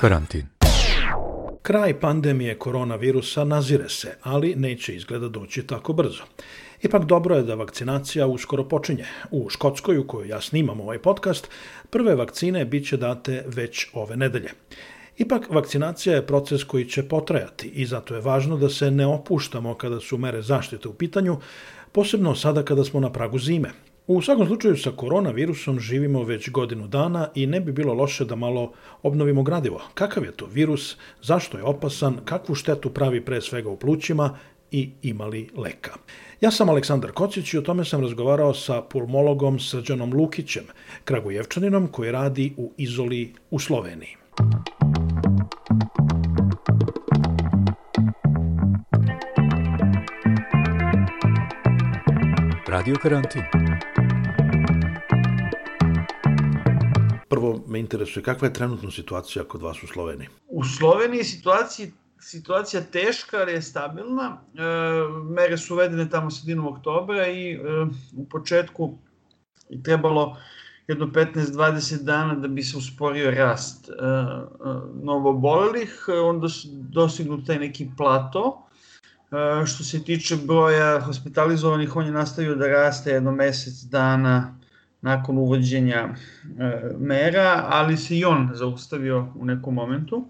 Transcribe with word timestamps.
Karantin. 0.00 0.46
Kraj 1.62 2.00
pandemije 2.00 2.58
koronavirusa 2.58 3.44
nazire 3.44 3.88
se, 3.88 4.16
ali 4.22 4.54
neće 4.56 4.94
izgleda 4.94 5.28
doći 5.28 5.66
tako 5.66 5.92
brzo. 5.92 6.22
Ipak 6.82 7.04
dobro 7.04 7.36
je 7.36 7.42
da 7.42 7.54
vakcinacija 7.54 8.26
uskoro 8.26 8.68
počinje. 8.68 9.04
U 9.30 9.50
Škotskoj, 9.50 9.98
u 9.98 10.06
kojoj 10.06 10.28
ja 10.28 10.40
snimam 10.40 10.80
ovaj 10.80 10.98
podcast, 10.98 11.48
prve 11.90 12.14
vakcine 12.14 12.64
bit 12.64 12.88
će 12.88 12.96
date 12.96 13.44
već 13.46 13.86
ove 13.92 14.16
nedelje. 14.16 14.50
Ipak, 15.16 15.50
vakcinacija 15.50 16.14
je 16.14 16.26
proces 16.26 16.64
koji 16.64 16.84
će 16.84 17.08
potrajati 17.08 17.68
i 17.68 17.86
zato 17.86 18.14
je 18.14 18.20
važno 18.20 18.56
da 18.56 18.68
se 18.68 18.90
ne 18.90 19.06
opuštamo 19.06 19.74
kada 19.74 20.00
su 20.00 20.18
mere 20.18 20.42
zaštite 20.42 20.88
u 20.88 20.94
pitanju, 20.94 21.38
posebno 21.92 22.34
sada 22.34 22.62
kada 22.62 22.84
smo 22.84 23.00
na 23.00 23.12
pragu 23.12 23.38
zime. 23.38 23.70
U 24.08 24.22
svakom 24.22 24.46
slučaju 24.46 24.76
sa 24.76 24.90
koronavirusom 24.90 25.80
živimo 25.80 26.22
već 26.22 26.50
godinu 26.50 26.86
dana 26.88 27.28
i 27.34 27.46
ne 27.46 27.60
bi 27.60 27.72
bilo 27.72 27.94
loše 27.94 28.24
da 28.24 28.36
malo 28.36 28.72
obnovimo 29.02 29.42
gradivo. 29.42 29.82
Kakav 29.94 30.24
je 30.24 30.32
to 30.32 30.46
virus, 30.46 30.96
zašto 31.22 31.58
je 31.58 31.64
opasan, 31.64 32.18
kakvu 32.24 32.54
štetu 32.54 32.90
pravi 32.90 33.24
pre 33.24 33.40
svega 33.40 33.70
u 33.70 33.76
plućima 33.76 34.38
i 34.70 34.90
imali 35.02 35.48
leka. 35.56 35.94
Ja 36.40 36.50
sam 36.50 36.68
Aleksandar 36.68 37.12
Kocić 37.12 37.54
i 37.54 37.58
o 37.58 37.62
tome 37.62 37.84
sam 37.84 38.00
razgovarao 38.00 38.54
sa 38.54 38.82
pulmologom 38.82 39.58
Srđanom 39.58 40.12
Lukićem, 40.14 40.64
Kragujevčaninom 41.04 41.88
koji 41.88 42.12
radi 42.12 42.54
u 42.56 42.72
Izoli 42.76 43.34
u 43.50 43.58
Sloveniji. 43.58 44.16
Radio 52.76 52.96
karantin. 53.02 53.42
Prvo 57.28 57.64
me 57.68 57.78
interesuje 57.78 58.22
kakva 58.22 58.48
je 58.48 58.52
trenutna 58.52 58.90
situacija 58.90 59.44
kod 59.44 59.62
vas 59.62 59.82
u 59.82 59.86
Sloveniji? 59.86 60.28
U 60.48 60.64
Sloveniji 60.64 61.18
je 61.18 61.24
situacija, 61.24 61.88
situacija 62.20 62.82
teška, 62.82 63.36
ali 63.36 63.52
je 63.52 63.62
stabilna. 63.62 64.40
E, 64.54 64.60
mere 65.24 65.56
su 65.58 65.74
uvedene 65.74 66.10
tamo 66.10 66.30
sredinom 66.30 66.66
oktobra 66.66 67.26
i 67.28 67.52
e, 67.52 67.58
u 68.16 68.28
početku 68.28 68.98
je 69.68 69.82
trebalo 69.82 70.36
jedno 70.88 71.06
15-20 71.06 72.02
dana 72.02 72.34
da 72.34 72.48
bi 72.48 72.62
se 72.62 72.76
usporio 72.76 73.30
rast 73.30 73.88
e, 73.88 73.92
e, 73.92 73.96
novobolelih, 75.02 76.04
onda 76.24 76.48
su 76.48 76.68
dostignut 76.72 77.46
taj 77.46 77.58
neki 77.58 77.88
plato. 77.96 78.65
E, 79.32 79.66
što 79.66 79.84
se 79.84 80.04
tiče 80.04 80.36
broja 80.36 81.00
hospitalizovanih, 81.00 81.96
on 81.96 82.06
je 82.06 82.12
nastavio 82.12 82.54
da 82.54 82.66
raste 82.66 83.10
jedno 83.10 83.32
mesec 83.32 83.82
dana 83.82 84.58
nakon 85.00 85.38
uvođenja 85.38 85.96
e, 86.04 86.14
mera, 86.98 87.64
ali 87.68 87.96
se 87.96 88.18
i 88.18 88.24
on 88.24 88.50
zaustavio 88.54 89.32
u 89.34 89.44
nekom 89.44 89.74
momentu. 89.74 90.28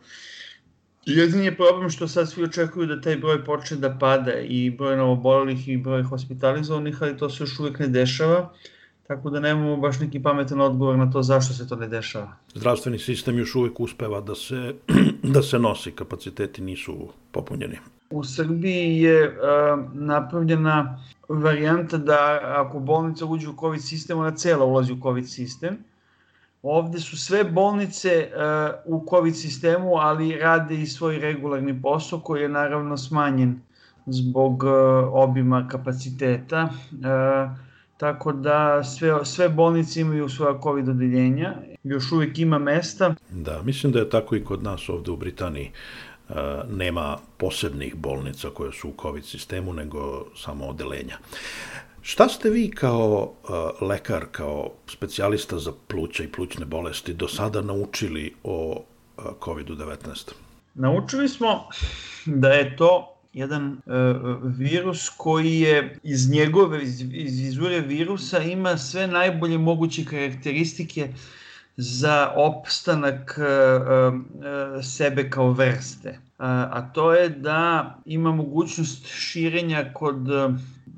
Jedini 1.06 1.44
je 1.44 1.56
problem 1.56 1.90
što 1.90 2.08
sad 2.08 2.30
svi 2.30 2.44
očekuju 2.44 2.86
da 2.86 3.00
taj 3.00 3.16
broj 3.16 3.44
počne 3.44 3.76
da 3.76 3.98
pada 3.98 4.32
i 4.40 4.70
broj 4.70 4.96
novobolelih 4.96 5.68
i 5.68 5.76
broj 5.76 6.02
hospitalizovanih, 6.02 7.02
ali 7.02 7.16
to 7.16 7.30
se 7.30 7.42
još 7.42 7.58
uvek 7.60 7.78
ne 7.78 7.88
dešava, 7.88 8.52
tako 9.06 9.30
da 9.30 9.40
nemamo 9.40 9.76
baš 9.76 10.00
neki 10.00 10.22
pametan 10.22 10.60
odgovor 10.60 10.98
na 10.98 11.10
to 11.10 11.22
zašto 11.22 11.54
se 11.54 11.68
to 11.68 11.76
ne 11.76 11.88
dešava. 11.88 12.36
Zdravstveni 12.54 12.98
sistem 12.98 13.38
još 13.38 13.54
uvek 13.54 13.80
uspeva 13.80 14.20
da 14.20 14.34
se, 14.34 14.74
da 15.34 15.42
se 15.42 15.58
nosi, 15.58 15.90
kapaciteti 15.90 16.62
nisu 16.62 17.08
popunjeni. 17.32 17.78
U 18.10 18.24
Srbiji 18.24 19.00
je 19.02 19.28
uh, 19.28 19.34
napravljena 19.94 20.98
varijanta 21.28 21.98
da 21.98 22.40
ako 22.42 22.78
bolnica 22.78 23.26
uđe 23.26 23.48
u 23.48 23.54
COVID 23.60 23.82
sistem, 23.82 24.18
ona 24.18 24.30
cela 24.30 24.64
ulazi 24.64 24.92
u 24.92 25.00
COVID 25.02 25.28
sistem. 25.28 25.78
Ovde 26.62 27.00
su 27.00 27.18
sve 27.18 27.44
bolnice 27.44 28.28
uh, 28.86 28.98
u 28.98 29.06
COVID 29.10 29.36
sistemu, 29.36 29.96
ali 29.96 30.38
rade 30.38 30.74
i 30.82 30.86
svoj 30.86 31.18
regularni 31.18 31.82
posao 31.82 32.20
koji 32.20 32.42
je 32.42 32.48
naravno 32.48 32.96
smanjen 32.96 33.60
zbog 34.06 34.62
uh, 34.62 34.70
obima 35.12 35.68
kapaciteta. 35.68 36.68
Uh, 36.92 37.66
tako 37.96 38.32
da 38.32 38.84
sve, 38.84 39.24
sve 39.24 39.48
bolnice 39.48 40.00
imaju 40.00 40.28
svoja 40.28 40.60
COVID 40.62 40.88
odeljenja. 40.88 41.54
Još 41.84 42.12
uvijek 42.12 42.38
ima 42.38 42.58
mesta. 42.58 43.14
Da, 43.30 43.62
mislim 43.62 43.92
da 43.92 43.98
je 43.98 44.10
tako 44.10 44.36
i 44.36 44.44
kod 44.44 44.62
nas 44.62 44.88
ovde 44.88 45.10
u 45.10 45.16
Britaniji. 45.16 45.70
E, 46.28 46.34
nema 46.70 47.18
posebnih 47.36 47.94
bolnica 47.94 48.50
koje 48.50 48.72
su 48.72 48.88
u 48.88 48.94
COVID 49.02 49.24
sistemu, 49.24 49.72
nego 49.72 50.26
samo 50.36 50.66
odelenja. 50.66 51.18
Šta 52.02 52.28
ste 52.28 52.50
vi 52.50 52.70
kao 52.70 53.32
uh, 53.42 53.88
lekar, 53.88 54.24
kao 54.32 54.70
specijalista 54.86 55.58
za 55.58 55.72
pluća 55.88 56.22
i 56.22 56.28
plućne 56.28 56.64
bolesti 56.64 57.14
do 57.14 57.28
sada 57.28 57.62
naučili 57.62 58.34
o 58.44 58.84
uh, 59.16 59.24
COVID-19? 59.40 60.32
Naučili 60.74 61.28
smo 61.28 61.68
da 62.26 62.48
je 62.48 62.76
to 62.76 63.16
jedan 63.32 63.72
uh, 63.72 63.76
virus 64.58 65.08
koji 65.16 65.60
je 65.60 65.98
iz 66.02 66.30
njegove, 66.30 66.82
iz, 66.82 67.00
iz 67.12 67.40
izvore 67.40 67.80
virusa 67.80 68.38
ima 68.38 68.78
sve 68.78 69.06
najbolje 69.06 69.58
moguće 69.58 70.04
karakteristike 70.04 71.08
za 71.76 72.32
opstanak 72.36 73.38
uh, 73.38 74.14
uh, 74.14 74.84
sebe 74.84 75.30
kao 75.30 75.52
vrste. 75.52 76.18
A 76.38 76.90
to 76.92 77.12
je 77.12 77.28
da 77.28 77.94
ima 78.04 78.32
mogućnost 78.32 79.06
širenja 79.06 79.92
kod 79.94 80.16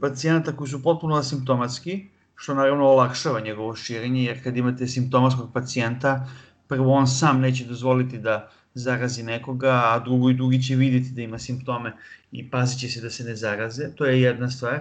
pacijenata 0.00 0.56
koji 0.56 0.68
su 0.68 0.82
potpuno 0.82 1.16
asimptomatski, 1.16 2.08
što 2.34 2.54
naravno 2.54 2.84
olakšava 2.84 3.40
njegovo 3.40 3.74
širenje, 3.76 4.24
jer 4.24 4.42
kad 4.42 4.56
imate 4.56 4.86
simptomatskog 4.86 5.52
pacijenta, 5.52 6.28
prvo 6.68 6.92
on 6.92 7.06
sam 7.06 7.40
neće 7.40 7.64
dozvoliti 7.64 8.18
da 8.18 8.50
zarazi 8.74 9.22
nekoga, 9.22 9.82
a 9.84 9.98
drugo 10.04 10.30
i 10.30 10.34
drugi 10.34 10.62
će 10.62 10.76
vidjeti 10.76 11.10
da 11.10 11.22
ima 11.22 11.38
simptome 11.38 11.92
i 12.32 12.50
pazit 12.50 12.80
će 12.80 12.88
se 12.88 13.00
da 13.00 13.10
se 13.10 13.24
ne 13.24 13.36
zaraze. 13.36 13.90
To 13.96 14.04
je 14.04 14.22
jedna 14.22 14.50
stvar. 14.50 14.80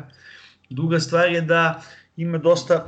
Druga 0.69 0.99
stvar 0.99 1.31
je 1.31 1.41
da 1.41 1.81
ima 2.17 2.37
dosta 2.37 2.87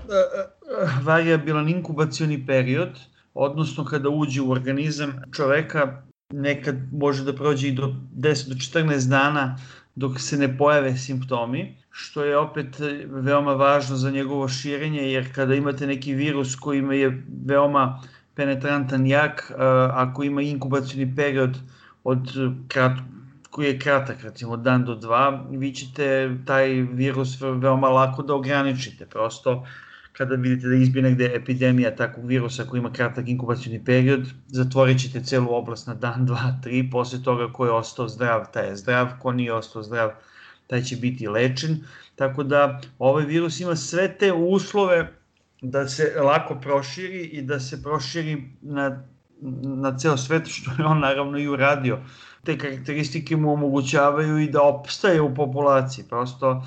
variabilan 1.04 1.70
inkubacioni 1.70 2.46
period, 2.46 3.00
odnosno 3.34 3.86
kada 3.86 4.10
uđe 4.10 4.42
u 4.42 4.52
organizam 4.52 5.22
čoveka, 5.36 6.02
nekad 6.34 6.76
može 6.94 7.24
da 7.24 7.34
prođe 7.36 7.68
i 7.68 7.72
do 7.72 7.96
10 8.16 8.50
do 8.50 8.56
14 8.56 9.10
dana 9.10 9.58
dok 9.96 10.20
se 10.20 10.38
ne 10.38 10.58
pojave 10.58 10.98
simptomi, 10.98 11.78
što 11.92 12.24
je 12.24 12.38
opet 12.38 12.80
veoma 13.06 13.54
važno 13.54 13.96
za 13.96 14.12
njegovo 14.12 14.48
širenje, 14.48 15.02
jer 15.02 15.34
kada 15.36 15.56
imate 15.56 15.88
neki 15.88 16.14
virus 16.14 16.56
koji 16.56 17.00
je 17.00 17.24
veoma 17.46 18.02
penetrantan 18.36 19.08
jak, 19.08 19.52
ako 19.92 20.24
ima 20.24 20.42
inkubacijni 20.42 21.16
period 21.16 21.58
od 22.04 22.32
krat, 22.68 22.98
koji 23.50 23.68
je 23.68 23.80
kratak, 23.80 24.22
recimo 24.24 24.58
dan 24.58 24.86
do 24.86 24.96
dva, 24.96 25.46
vi 25.52 25.74
ćete 25.74 26.38
taj 26.46 26.70
virus 26.72 27.42
veoma 27.42 27.90
lako 27.90 28.24
da 28.24 28.36
ograničite. 28.36 29.06
Prosto 29.06 29.66
kada 30.20 30.36
vidite 30.36 30.68
da 30.68 30.76
izbije 30.76 31.04
negde 31.04 31.32
epidemija 31.36 31.96
takvog 31.96 32.26
virusa 32.28 32.64
koji 32.64 32.80
ima 32.80 32.92
kratak 32.94 33.28
inkubacijni 33.28 33.86
period, 33.86 34.26
zatvorit 34.48 35.00
ćete 35.00 35.22
celu 35.24 35.54
oblast 35.56 35.88
na 35.88 35.94
dan, 35.94 36.26
dva, 36.26 36.60
tri, 36.64 36.90
posle 36.92 37.24
toga 37.24 37.48
ko 37.54 37.66
je 37.66 37.72
ostao 37.72 38.08
zdrav, 38.08 38.44
taj 38.54 38.68
je 38.68 38.76
zdrav, 38.76 39.08
ko 39.20 39.32
nije 39.32 39.54
ostao 39.54 39.84
zdrav, 39.84 40.12
taj 40.68 40.82
će 40.82 40.96
biti 40.96 41.28
lečen. 41.28 41.78
Tako 42.16 42.44
da 42.44 42.82
ovaj 43.00 43.26
virus 43.26 43.60
ima 43.60 43.76
sve 43.76 44.18
te 44.18 44.34
uslove 44.34 45.14
da 45.62 45.88
se 45.88 46.12
lako 46.24 46.60
proširi 46.62 47.24
i 47.24 47.42
da 47.42 47.60
se 47.60 47.84
proširi 47.84 48.44
na, 48.62 49.04
na 49.62 49.98
ceo 49.98 50.18
svet, 50.18 50.48
što 50.48 50.72
je 50.78 50.86
on 50.86 51.00
naravno 51.00 51.38
i 51.38 51.48
uradio. 51.48 52.00
Te 52.44 52.58
karakteristike 52.58 53.38
mu 53.38 53.54
omogućavaju 53.54 54.38
i 54.38 54.52
da 54.52 54.62
opstaje 54.62 55.22
u 55.22 55.36
populaciji. 55.36 56.06
Prosto 56.10 56.64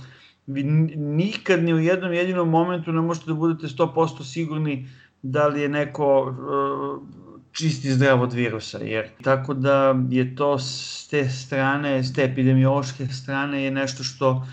vi 0.47 0.63
nikad 0.97 1.65
ni 1.65 1.75
u 1.75 1.79
jednom 1.79 2.13
jedinom 2.13 2.49
momentu 2.49 2.93
ne 2.93 3.01
možete 3.01 3.27
da 3.27 3.35
budete 3.35 3.67
100% 3.67 4.25
sigurni 4.25 4.89
da 5.23 5.47
li 5.47 5.61
je 5.61 5.69
neko 5.69 6.23
uh, 6.23 7.09
čisti 7.53 7.93
zdrav 7.93 8.23
od 8.23 8.33
virusa. 8.33 8.79
Jer, 8.79 9.09
tako 9.23 9.55
da 9.55 9.95
je 10.11 10.37
to 10.37 10.59
s 10.59 11.09
te 11.11 11.29
strane, 11.29 12.05
s 12.05 12.13
te 12.13 12.25
epidemiološke 12.25 13.07
strane 13.07 13.65
je 13.65 13.71
nešto 13.71 14.03
što 14.05 14.47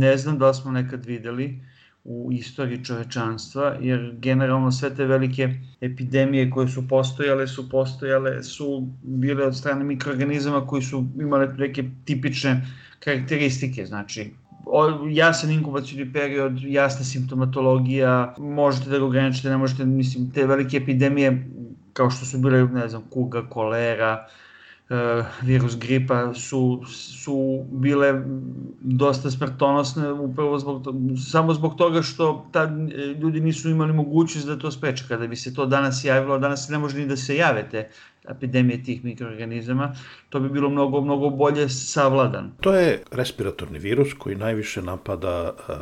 ne 0.00 0.16
znam 0.16 0.38
da 0.38 0.54
smo 0.54 0.70
nekad 0.72 1.06
videli 1.06 1.60
u 2.04 2.32
istoriji 2.32 2.84
čovečanstva, 2.84 3.76
jer 3.80 4.14
generalno 4.18 4.72
sve 4.72 4.94
te 4.94 5.04
velike 5.04 5.54
epidemije 5.80 6.50
koje 6.50 6.68
su 6.68 6.88
postojale, 6.88 7.46
su 7.46 7.68
postojale, 7.68 8.42
su 8.42 8.88
bile 9.02 9.46
od 9.46 9.56
strane 9.56 9.84
mikroorganizama 9.84 10.66
koji 10.66 10.82
su 10.82 11.04
imali 11.20 11.48
neke 11.58 11.84
tipične 12.04 12.66
karakteristike, 13.00 13.86
znači 13.86 14.30
jasan 15.10 15.50
inkubacijni 15.50 16.12
period, 16.12 16.62
jasna 16.62 17.04
simptomatologija, 17.04 18.34
možete 18.38 18.90
da 18.90 18.98
ga 18.98 19.04
ograničite, 19.04 19.48
ne 19.48 19.56
možete, 19.56 19.84
mislim, 19.84 20.30
te 20.30 20.46
velike 20.46 20.76
epidemije 20.76 21.48
kao 21.92 22.10
što 22.10 22.26
su 22.26 22.38
bile, 22.38 22.64
ne 22.64 22.88
znam, 22.88 23.02
kuga, 23.10 23.48
kolera, 23.48 24.26
virus 25.42 25.78
gripa 25.78 26.34
su, 26.34 26.82
su 26.86 27.64
bile 27.70 28.22
dosta 28.80 29.30
smrtonosne 29.30 30.12
upravo 30.12 30.58
zbog 30.58 30.84
to, 30.84 30.94
samo 31.30 31.54
zbog 31.54 31.76
toga 31.76 32.02
što 32.02 32.48
tad 32.52 32.70
ljudi 33.18 33.40
nisu 33.40 33.70
imali 33.70 33.92
mogućnost 33.92 34.46
da 34.46 34.58
to 34.58 34.70
spreče. 34.70 35.04
Kada 35.08 35.26
bi 35.26 35.36
se 35.36 35.54
to 35.54 35.66
danas 35.66 36.04
javilo, 36.04 36.38
danas 36.38 36.68
ne 36.68 36.78
može 36.78 36.98
ni 36.98 37.06
da 37.06 37.16
se 37.16 37.36
jave 37.36 37.68
te 37.70 37.88
epidemije 38.28 38.82
tih 38.82 39.04
mikroorganizama, 39.04 39.94
to 40.28 40.40
bi 40.40 40.48
bilo 40.48 40.70
mnogo, 40.70 41.00
mnogo 41.00 41.30
bolje 41.30 41.68
savladan. 41.68 42.52
To 42.60 42.74
je 42.74 43.02
respiratorni 43.10 43.78
virus 43.78 44.08
koji 44.18 44.36
najviše 44.36 44.82
napada 44.82 45.52
uh, 45.52 45.74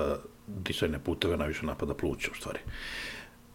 disajne 0.46 0.98
puteve, 0.98 1.36
najviše 1.36 1.66
napada 1.66 1.94
pluća 1.94 2.30
u 2.32 2.34
stvari. 2.34 2.58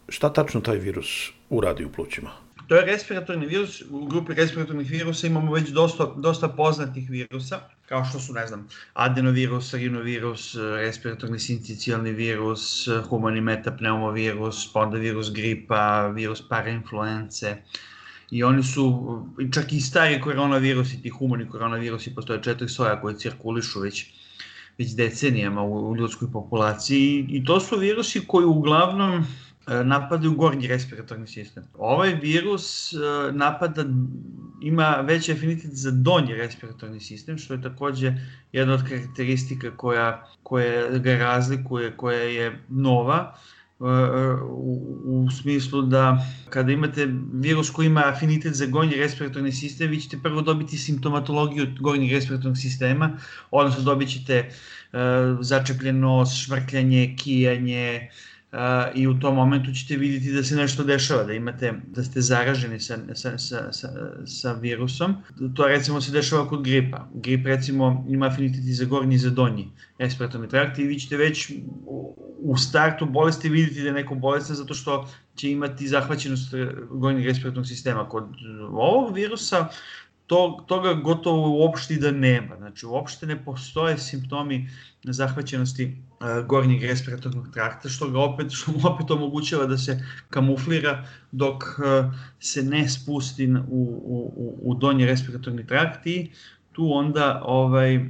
Šta 0.08 0.32
tačno 0.32 0.60
taj 0.60 0.76
virus 0.76 1.30
uradi 1.50 1.84
u 1.84 1.92
plućima? 1.92 2.30
To 2.68 2.76
je 2.76 2.84
respiratorni 2.86 3.46
virus, 3.46 3.82
u 3.90 4.06
grupi 4.06 4.34
respiratornih 4.34 4.90
virusa 4.90 5.26
imamo 5.26 5.52
već 5.52 5.68
dosta, 5.68 6.14
dosta 6.16 6.48
poznatih 6.48 7.10
virusa, 7.10 7.60
kao 7.86 8.04
što 8.04 8.20
su, 8.20 8.32
ne 8.32 8.46
znam, 8.46 8.68
adenovirus, 8.92 9.74
rinovirus, 9.74 10.56
respiratorni 10.76 11.38
sincicijalni 11.38 12.12
virus, 12.12 12.88
humani 13.08 13.40
metapneumovirus, 13.40 14.72
pa 14.72 14.80
onda 14.80 14.98
virus 14.98 15.32
gripa, 15.32 16.06
virus 16.14 16.48
parainfluence, 16.48 17.56
i 18.32 18.42
oni 18.44 18.62
su, 18.62 18.84
čak 19.54 19.72
i 19.72 19.80
stari 19.80 20.20
koronavirusi, 20.20 21.02
ti 21.02 21.08
humani 21.08 21.48
koronavirusi, 21.48 22.14
postoje 22.14 22.42
četiri 22.42 22.68
soja 22.68 23.00
koje 23.00 23.18
cirkulišu 23.18 23.80
već, 23.80 24.06
već 24.78 24.94
decenijama 24.96 25.62
u, 25.62 25.90
u 25.90 25.96
ljudskoj 25.96 26.28
populaciji 26.32 27.26
i 27.28 27.44
to 27.44 27.60
su 27.60 27.78
virusi 27.78 28.24
koji 28.26 28.46
uglavnom 28.46 29.24
E, 29.66 29.84
napadaju 29.84 30.34
gornji 30.34 30.66
respiratorni 30.66 31.26
sistem. 31.26 31.64
Ovaj 31.78 32.14
virus 32.14 32.92
e, 32.92 32.96
napada, 33.32 33.84
ima 34.62 34.96
veći 35.06 35.32
afinitet 35.32 35.70
za 35.72 35.90
donji 35.90 36.34
respiratorni 36.34 37.00
sistem, 37.00 37.38
što 37.38 37.54
je 37.54 37.62
takođe 37.62 38.12
jedna 38.52 38.74
od 38.74 38.88
karakteristika 38.88 39.76
koja, 39.76 40.26
koja 40.42 40.98
ga 40.98 41.16
razlikuje, 41.16 41.96
koja 41.96 42.18
je 42.18 42.58
nova, 42.68 43.38
u, 44.50 45.02
u 45.04 45.30
smislu 45.30 45.82
da 45.82 46.26
kada 46.50 46.72
imate 46.72 47.08
virus 47.32 47.70
koji 47.70 47.86
ima 47.86 48.02
afinitet 48.06 48.54
za 48.54 48.66
gornji 48.66 48.94
respiratorni 48.96 49.52
sistem, 49.52 49.90
vi 49.90 50.00
ćete 50.00 50.18
prvo 50.22 50.42
dobiti 50.42 50.78
simptomatologiju 50.78 51.66
gornjeg 51.80 52.12
respiratornog 52.12 52.58
sistema, 52.58 53.18
odnosno 53.50 53.84
dobit 53.84 54.08
ćete 54.08 54.48
uh, 54.48 54.98
začepljenost, 55.40 56.44
šmrkljanje, 56.44 57.16
kijanje, 57.18 58.10
i 58.94 59.06
u 59.06 59.20
tom 59.20 59.34
momentu 59.34 59.72
ćete 59.72 59.96
vidjeti 59.96 60.32
da 60.32 60.42
se 60.44 60.56
nešto 60.56 60.84
dešava, 60.84 61.24
da 61.24 61.32
imate, 61.32 61.72
da 61.86 62.02
ste 62.02 62.20
zaraženi 62.20 62.80
sa, 62.80 62.98
sa, 63.14 63.38
sa, 63.38 63.72
sa, 63.72 63.88
sa 64.26 64.52
virusom. 64.52 65.14
To 65.56 65.66
recimo 65.66 66.00
se 66.00 66.12
dešava 66.12 66.48
kod 66.48 66.62
gripa. 66.64 67.08
Grip 67.14 67.46
recimo 67.46 68.06
ima 68.08 68.26
afinitet 68.26 68.64
i 68.64 68.72
za 68.72 68.84
gornji 68.84 69.14
i 69.14 69.18
za 69.18 69.30
donji 69.30 69.68
respiratorni 69.98 70.48
trakt 70.48 70.78
i 70.78 70.84
vi 70.84 70.98
ćete 70.98 71.16
već 71.16 71.52
u 72.38 72.56
startu 72.56 73.06
bolesti 73.06 73.48
vidjeti 73.48 73.80
da 73.80 73.86
je 73.86 73.92
neko 73.92 74.14
bolestan 74.14 74.56
zato 74.56 74.74
što 74.74 75.08
će 75.34 75.50
imati 75.50 75.88
zahvaćenost 75.88 76.54
gornjeg 76.90 77.26
respiratornog 77.26 77.66
sistema. 77.66 78.08
Kod 78.08 78.24
ovog 78.72 79.14
virusa 79.14 79.68
to, 80.26 80.64
toga 80.68 80.94
gotovo 80.94 81.48
uopšte 81.58 81.94
da 81.94 82.10
nema. 82.10 82.56
Znači, 82.56 82.86
uopšte 82.86 83.26
ne 83.26 83.44
postoje 83.44 83.98
simptomi 83.98 84.68
zahvaćenosti 85.04 85.84
uh, 85.86 86.46
gornjeg 86.46 86.82
respiratornog 86.82 87.48
trakta, 87.52 87.88
što 87.88 88.10
ga 88.10 88.20
opet, 88.20 88.52
što 88.52 88.72
mu 88.72 88.78
opet 88.84 89.10
omogućava 89.10 89.66
da 89.66 89.78
se 89.78 90.04
kamuflira 90.30 91.04
dok 91.32 91.62
uh, 91.62 92.14
se 92.40 92.62
ne 92.62 92.88
spusti 92.88 93.52
u, 93.68 93.82
u, 94.04 94.58
u 94.62 94.74
donji 94.74 95.06
respiratorni 95.06 95.66
trakt 95.66 96.06
i 96.06 96.30
tu 96.72 96.92
onda 96.92 97.42
ovaj, 97.44 97.94
e, 97.94 98.00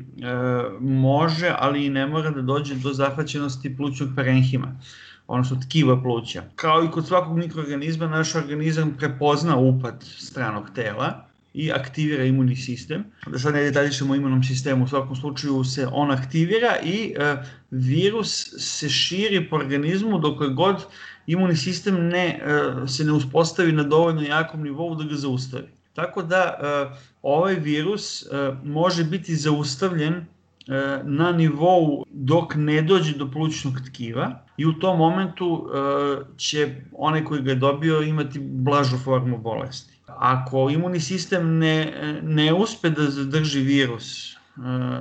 može, 0.81 1.55
ali 1.59 1.87
i 1.87 1.91
ne 1.91 2.07
mora 2.07 2.31
da 2.31 2.43
dođe 2.43 2.75
do 2.75 2.93
zahvaćenosti 2.93 3.77
plućnog 3.77 4.11
parenhima 4.17 4.81
odnosno 5.27 5.61
tkiva 5.69 6.03
pluća. 6.03 6.43
Kao 6.57 6.85
i 6.85 6.91
kod 6.91 7.07
svakog 7.07 7.39
mikroorganizma, 7.39 8.07
naš 8.07 8.35
organizam 8.35 8.95
prepozna 8.99 9.57
upad 9.57 10.05
stranog 10.19 10.71
tela 10.75 11.32
i 11.55 11.73
aktivira 11.73 12.25
imunni 12.25 12.57
sistem. 12.57 13.05
Da 13.27 13.39
sad 13.39 13.55
ne 13.55 13.63
detaljišemo 13.63 14.13
o 14.13 14.17
imunom 14.17 14.43
sistemu, 14.43 14.85
u 14.85 14.89
svakom 14.89 15.17
slučaju 15.17 15.65
se 15.65 15.87
on 15.93 16.11
aktivira 16.11 16.77
i 16.85 17.15
e, 17.19 17.37
virus 17.71 18.55
se 18.59 18.89
širi 18.89 19.49
po 19.51 19.57
organizmu 19.57 20.19
dok 20.19 20.49
god 20.55 20.85
imunni 21.27 21.57
sistem 21.57 22.09
ne, 22.09 22.27
e, 22.27 22.89
se 22.89 23.05
ne 23.05 23.13
uspostavi 23.13 23.73
na 23.73 23.83
dovoljno 23.83 24.23
jakom 24.23 24.63
nivou 24.63 24.95
da 24.95 25.05
ga 25.05 25.15
zaustavi. 25.15 25.69
Tako 25.93 26.23
da 26.23 26.43
e, 26.43 26.97
ovaj 27.23 27.55
virus 27.55 28.23
e, 28.23 28.27
može 28.65 29.05
biti 29.05 29.37
zaustavljen 29.37 30.15
e, 30.15 30.25
na 31.05 31.33
nivou 31.33 32.05
dok 32.11 32.55
ne 32.55 32.83
dođe 32.83 33.17
do 33.17 33.31
plućnog 33.31 33.75
tkiva 33.87 34.45
i 34.57 34.67
u 34.67 34.73
tom 34.73 34.99
momentu 34.99 35.67
e, 35.67 36.37
će 36.37 36.75
onaj 36.93 37.25
koji 37.25 37.43
ga 37.43 37.51
je 37.51 37.57
dobio 37.57 38.03
imati 38.03 38.39
blažu 38.41 38.99
formu 38.99 39.39
bolesti 39.39 39.92
ako 40.19 40.71
imunni 40.71 41.01
sistem 41.01 41.59
ne, 41.59 41.93
ne 42.23 42.53
uspe 42.55 42.91
da 42.91 43.11
zadrži 43.11 43.61
virus 43.61 44.33
e, 44.33 44.37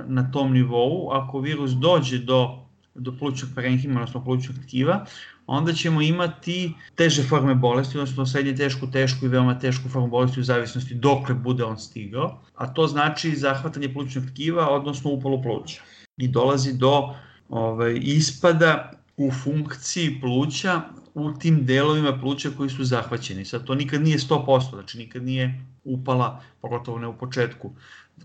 na 0.06 0.30
tom 0.32 0.52
nivou, 0.52 1.10
ako 1.12 1.40
virus 1.40 1.70
dođe 1.70 2.18
do, 2.18 2.66
do 2.94 3.12
plućnog 3.18 3.50
parenhima, 3.54 4.00
odnosno 4.00 4.24
plućnog 4.24 4.56
tkiva, 4.66 5.04
onda 5.46 5.72
ćemo 5.72 6.02
imati 6.02 6.74
teže 6.94 7.22
forme 7.22 7.54
bolesti, 7.54 7.98
odnosno 7.98 8.26
srednje 8.26 8.56
tešku, 8.56 8.90
tešku 8.90 9.24
i 9.24 9.28
veoma 9.28 9.58
tešku 9.58 9.88
formu 9.88 10.08
bolesti 10.08 10.40
u 10.40 10.44
zavisnosti 10.44 10.94
dokle 10.94 11.34
bude 11.34 11.64
on 11.64 11.78
stigao, 11.78 12.40
a 12.54 12.66
to 12.66 12.86
znači 12.86 13.36
zahvatanje 13.36 13.92
plućnog 13.92 14.24
tkiva, 14.30 14.68
odnosno 14.70 15.10
upalo 15.10 15.42
pluća. 15.42 15.82
I 16.16 16.28
dolazi 16.28 16.78
do 16.78 17.14
ovaj, 17.48 17.98
ispada 18.02 19.01
u 19.16 19.30
funkciji 19.30 20.20
pluća 20.20 20.80
u 21.14 21.32
tim 21.32 21.66
delovima 21.66 22.18
pluća 22.20 22.50
koji 22.56 22.70
su 22.70 22.84
zahvaćeni. 22.84 23.44
Sad 23.44 23.64
to 23.64 23.74
nikad 23.74 24.02
nije 24.02 24.18
100%, 24.18 24.70
znači 24.70 24.98
nikad 24.98 25.22
nije 25.22 25.64
upala, 25.84 26.42
pogotovo 26.60 26.98
ne 26.98 27.06
u 27.06 27.18
početku, 27.18 27.70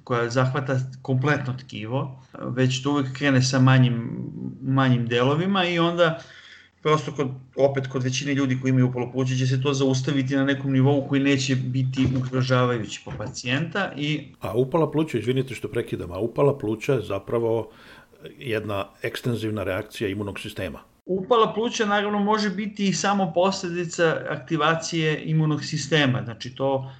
koja 0.03 0.29
zahvata 0.29 0.79
kompletno 1.01 1.53
tkivo, 1.53 2.23
već 2.39 2.83
to 2.83 2.91
uvek 2.91 3.13
krene 3.13 3.41
sa 3.41 3.59
manjim, 3.59 4.09
manjim 4.61 5.07
delovima 5.07 5.65
i 5.65 5.79
onda 5.79 6.19
prosto 6.81 7.11
kod, 7.11 7.27
opet 7.55 7.87
kod 7.87 8.03
većine 8.03 8.33
ljudi 8.33 8.57
koji 8.61 8.69
imaju 8.69 8.87
upalo 8.87 9.11
pluća 9.11 9.35
će 9.35 9.47
se 9.47 9.61
to 9.61 9.73
zaustaviti 9.73 10.35
na 10.35 10.43
nekom 10.45 10.71
nivou 10.71 11.07
koji 11.07 11.21
neće 11.23 11.55
biti 11.55 12.07
ugrožavajući 12.17 13.01
po 13.05 13.11
pacijenta. 13.17 13.91
I... 13.95 14.33
A 14.39 14.53
upala 14.53 14.91
pluća, 14.91 15.17
izvinite 15.17 15.55
što 15.55 15.67
prekidam, 15.67 16.11
a 16.11 16.19
upala 16.19 16.57
pluća 16.57 17.01
zapravo 17.01 17.71
jedna 18.39 18.85
ekstenzivna 19.01 19.63
reakcija 19.63 20.09
imunog 20.09 20.39
sistema. 20.39 20.79
Upala 21.05 21.53
pluća 21.53 21.85
naravno 21.85 22.19
može 22.19 22.49
biti 22.49 22.87
i 22.87 22.93
samo 22.93 23.31
posledica 23.33 24.21
aktivacije 24.29 25.23
imunog 25.25 25.63
sistema, 25.63 26.21
znači 26.23 26.55
to 26.55 26.91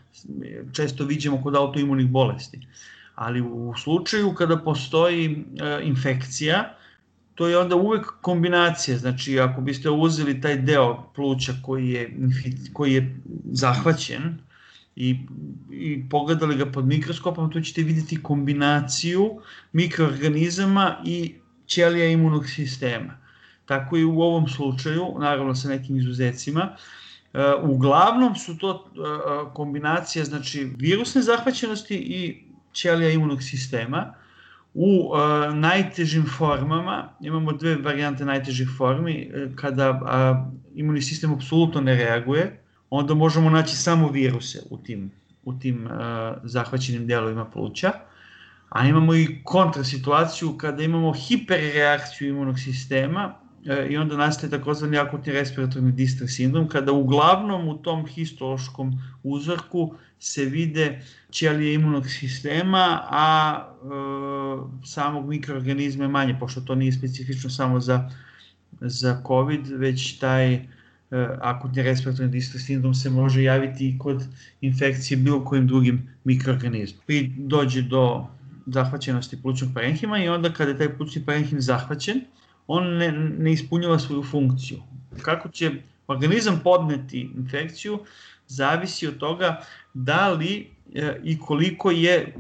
često 0.74 1.06
vidimo 1.06 1.44
kod 1.44 1.56
autoimunih 1.56 2.08
bolesti. 2.08 2.68
Ali 3.16 3.42
u 3.42 3.74
slučaju 3.84 4.34
kada 4.34 4.58
postoji 4.58 5.26
e, 5.26 5.80
infekcija, 5.84 6.76
to 7.36 7.48
je 7.48 7.58
onda 7.58 7.76
uvek 7.76 8.06
kombinacija, 8.22 8.98
znači 8.98 9.40
ako 9.40 9.62
biste 9.62 9.90
uzeli 9.90 10.42
taj 10.42 10.58
deo 10.58 11.04
pluća 11.16 11.54
koji 11.66 11.90
je, 11.90 12.18
koji 12.74 12.94
je 12.94 13.20
zahvaćen 13.52 14.38
i, 14.98 15.16
i 15.72 16.10
pogledali 16.10 16.56
ga 16.58 16.66
pod 16.66 16.86
mikroskopom, 16.88 17.52
tu 17.52 17.62
ćete 17.62 17.82
videti 17.82 18.24
kombinaciju 18.24 19.42
mikroorganizama 19.72 20.96
i 21.06 21.36
ćelija 21.68 22.10
imunog 22.10 22.50
sistema 22.50 23.18
Tako 23.66 23.98
i 23.98 24.04
u 24.04 24.22
ovom 24.22 24.48
slučaju, 24.48 25.06
naravno 25.20 25.56
sa 25.56 25.70
nekim 25.70 25.98
izuzecima, 25.98 26.70
e, 27.34 27.54
uglavnom 27.64 28.36
su 28.36 28.58
to 28.58 28.72
e, 28.74 29.54
kombinacija 29.54 30.26
znači 30.26 30.72
virusne 30.78 31.22
zahvaćenosti 31.22 31.96
i 31.96 32.44
ćelija 32.74 33.10
imunog 33.12 33.44
sistema. 33.44 34.14
U 34.74 35.12
e, 35.16 35.54
najtežim 35.54 36.26
formama, 36.38 37.10
imamo 37.22 37.54
dve 37.54 37.76
varijante 37.76 38.26
najtežih 38.26 38.70
formi, 38.78 39.32
kada 39.56 40.02
imunni 40.76 41.02
sistem 41.02 41.34
apsolutno 41.34 41.82
ne 41.82 41.96
reaguje, 41.96 42.64
onda 42.90 43.14
možemo 43.14 43.50
naći 43.50 43.76
samo 43.76 44.10
viruse 44.10 44.62
u 44.70 44.78
tim, 44.78 45.12
u 45.44 45.60
tim 45.60 45.88
zahvaćenim 46.44 47.08
delovima 47.08 47.46
pluća. 47.46 47.92
A 48.70 48.88
imamo 48.88 49.16
i 49.16 49.42
kontrasituaciju 49.44 50.58
kada 50.58 50.84
imamo 50.84 51.14
hiperreakciju 51.14 52.30
imunog 52.30 52.60
sistema, 52.60 53.34
E, 53.68 53.88
i 53.90 53.98
onda 53.98 54.18
nastaje 54.18 54.50
takozvani 54.50 54.98
akutni 54.98 55.34
respiratorni 55.34 55.92
distres 55.92 56.36
sindrom, 56.36 56.68
kada 56.70 56.92
uglavnom 56.92 57.68
u 57.68 57.78
tom 57.78 58.06
histološkom 58.06 58.94
uzorku 59.24 59.94
se 60.20 60.46
vide 60.46 61.02
ćelije 61.32 61.74
imunog 61.74 62.08
sistema, 62.10 63.04
a 63.10 63.58
e, 63.64 63.88
samog 64.86 65.30
mikroorganizma 65.30 66.04
je 66.04 66.08
manje, 66.08 66.38
pošto 66.40 66.62
to 66.62 66.76
nije 66.76 66.92
specifično 66.92 67.50
samo 67.50 67.80
za, 67.80 68.10
za 68.82 69.22
COVID, 69.28 69.68
već 69.68 70.20
taj 70.20 70.68
akutni 71.42 71.84
respiratorni 71.84 72.32
distres 72.32 72.66
sindrom 72.66 72.94
se 72.94 73.10
može 73.10 73.44
javiti 73.44 73.88
i 73.88 73.98
kod 74.00 74.24
infekcije 74.62 75.18
bilo 75.18 75.46
kojim 75.46 75.68
drugim 75.68 76.16
mikroorganizmom. 76.24 77.02
Pri 77.06 77.34
dođe 77.38 77.82
do 77.82 78.28
zahvaćenosti 78.66 79.42
plućnog 79.42 79.72
parenhima 79.74 80.24
i 80.24 80.30
onda 80.30 80.54
kada 80.54 80.72
je 80.72 80.78
taj 80.78 80.98
plućni 80.98 81.26
parenhim 81.26 81.62
zahvaćen, 81.62 82.22
on 82.68 82.98
ne, 82.98 83.12
ne 83.12 83.52
ispunjava 83.52 84.00
svoju 84.00 84.24
funkciju. 84.24 84.78
Kako 85.22 85.50
će 85.50 85.72
organizam 86.08 86.60
podneti 86.64 87.30
infekciju 87.38 88.00
zavisi 88.48 89.08
od 89.08 89.18
toga 89.18 89.62
da 89.94 90.32
li 90.32 90.68
e, 90.96 91.20
i 91.24 91.40
koliko 91.40 91.92
je 91.92 92.14
e, 92.16 92.34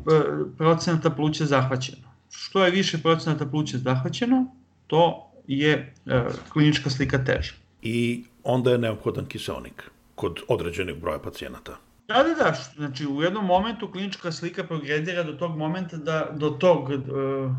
procenata 0.57 1.09
pluća 1.09 1.45
zahvaćeno. 1.45 2.07
Što 2.29 2.65
je 2.65 2.71
više 2.71 2.97
procenata 2.97 3.45
pluća 3.45 3.77
zahvaćeno, 3.77 4.45
to 4.87 5.31
je 5.47 5.93
e, 6.05 6.23
klinička 6.49 6.89
slika 6.89 7.23
teža. 7.23 7.53
I 7.81 8.23
onda 8.43 8.71
je 8.71 8.77
neophodan 8.77 9.25
kiselnik 9.25 9.91
kod 10.15 10.39
određenih 10.47 10.95
broja 11.01 11.19
pacijenata. 11.19 11.77
Da, 12.07 12.23
da, 12.23 12.43
da, 12.43 12.55
znači 12.75 13.07
u 13.07 13.21
jednom 13.21 13.45
momentu 13.45 13.91
klinička 13.91 14.31
slika 14.31 14.63
progredira 14.63 15.23
do 15.23 15.33
tog 15.33 15.57
momenta 15.57 15.97
da, 15.97 16.29
do 16.35 16.49
tog 16.49 16.89
uh, 16.89 17.51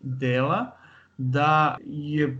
dela 0.00 0.76
da 1.18 1.76
je 1.86 2.38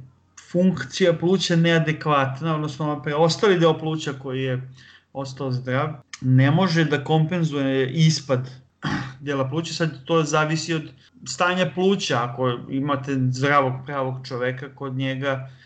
funkcija 0.52 1.12
pluća 1.18 1.56
neadekvatna, 1.56 2.54
odnosno 2.54 3.02
preostali 3.02 3.58
deo 3.58 3.78
pluća 3.78 4.12
koji 4.22 4.42
je 4.42 4.70
ostao 5.12 5.52
zdrav, 5.52 5.92
ne 6.20 6.50
može 6.50 6.84
da 6.84 7.04
kompenzuje 7.04 7.90
ispad 7.92 8.50
dela 9.26 9.48
pluća, 9.48 9.74
sad 9.74 10.04
to 10.04 10.22
zavisi 10.22 10.74
od 10.74 10.90
stanja 11.28 11.70
pluća, 11.74 12.18
ako 12.22 12.58
imate 12.68 13.12
zdravog 13.30 13.72
pravog 13.86 14.26
čoveka, 14.28 14.74
kod 14.74 14.94
njega 14.94 15.30
e, 15.30 15.61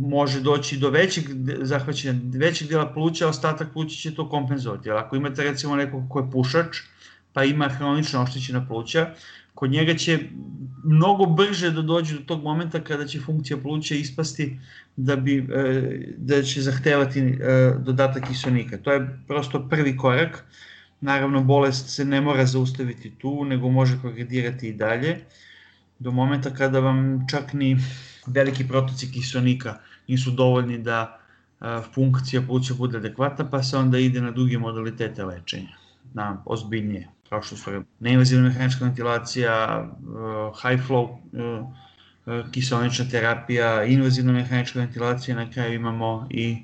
može 0.00 0.40
doći 0.40 0.78
do 0.78 0.90
većeg 0.90 1.24
zahvaćenja, 1.62 2.20
većeg 2.34 2.68
dela 2.68 2.92
pluća, 2.92 3.28
ostatak 3.28 3.72
pluća 3.72 3.96
će 3.96 4.14
to 4.14 4.28
kompenzovati. 4.28 4.90
Ali 4.90 4.98
ako 4.98 5.16
imate 5.16 5.42
recimo 5.42 5.76
nekog 5.76 6.02
ko 6.08 6.18
je 6.20 6.30
pušač, 6.30 6.76
pa 7.32 7.44
ima 7.44 7.68
hronično 7.68 8.22
oštećena 8.22 8.66
pluća, 8.66 9.10
kod 9.54 9.70
njega 9.70 9.94
će 9.94 10.18
mnogo 10.84 11.26
brže 11.26 11.70
da 11.70 11.82
dođe 11.82 12.14
do 12.14 12.24
tog 12.26 12.42
momenta 12.42 12.80
kada 12.80 13.06
će 13.06 13.20
funkcija 13.20 13.56
pluća 13.56 13.94
ispasti 13.94 14.58
da 14.96 15.16
bi 15.16 15.38
e, 15.38 15.82
da 16.16 16.42
će 16.42 16.62
zahtevati 16.62 17.20
e, 17.20 17.36
dodatak 17.78 18.28
kiselnika. 18.28 18.78
To 18.78 18.92
je 18.92 19.18
prosto 19.28 19.68
prvi 19.68 19.96
korak. 19.96 20.44
Naravno 21.00 21.44
bolest 21.44 21.94
se 21.94 22.04
ne 22.04 22.20
mora 22.20 22.46
zaustaviti 22.46 23.10
tu, 23.10 23.44
nego 23.44 23.70
može 23.70 24.00
progredirati 24.00 24.68
i 24.68 24.72
dalje 24.72 25.18
do 25.98 26.10
momenta 26.10 26.50
kada 26.50 26.80
vam 26.80 27.26
čak 27.30 27.52
ni 27.52 27.76
veliki 28.34 28.68
protoci 28.68 29.12
kiselnika 29.12 29.78
nisu 30.08 30.30
dovoljni 30.30 30.78
da 30.78 31.18
funkcija 31.94 32.42
pluća 32.46 32.74
bude 32.74 32.98
adekvatna, 32.98 33.50
pa 33.50 33.62
se 33.62 33.76
onda 33.76 33.98
ide 33.98 34.20
na 34.20 34.30
druge 34.30 34.58
modalitete 34.58 35.24
lečenja, 35.24 35.76
na 36.14 36.42
ozbiljnije 36.44 37.08
kao 37.30 37.42
što 37.42 37.56
su 37.56 37.70
neinvazivna 38.00 38.48
mehanička 38.48 38.84
ventilacija, 38.84 39.86
high 40.62 40.82
flow 40.88 41.16
kiselnična 42.52 43.04
terapija, 43.10 43.84
invazivna 43.84 44.32
mehanička 44.32 44.78
ventilacija, 44.78 45.36
na 45.36 45.50
kraju 45.50 45.74
imamo 45.74 46.26
i 46.30 46.62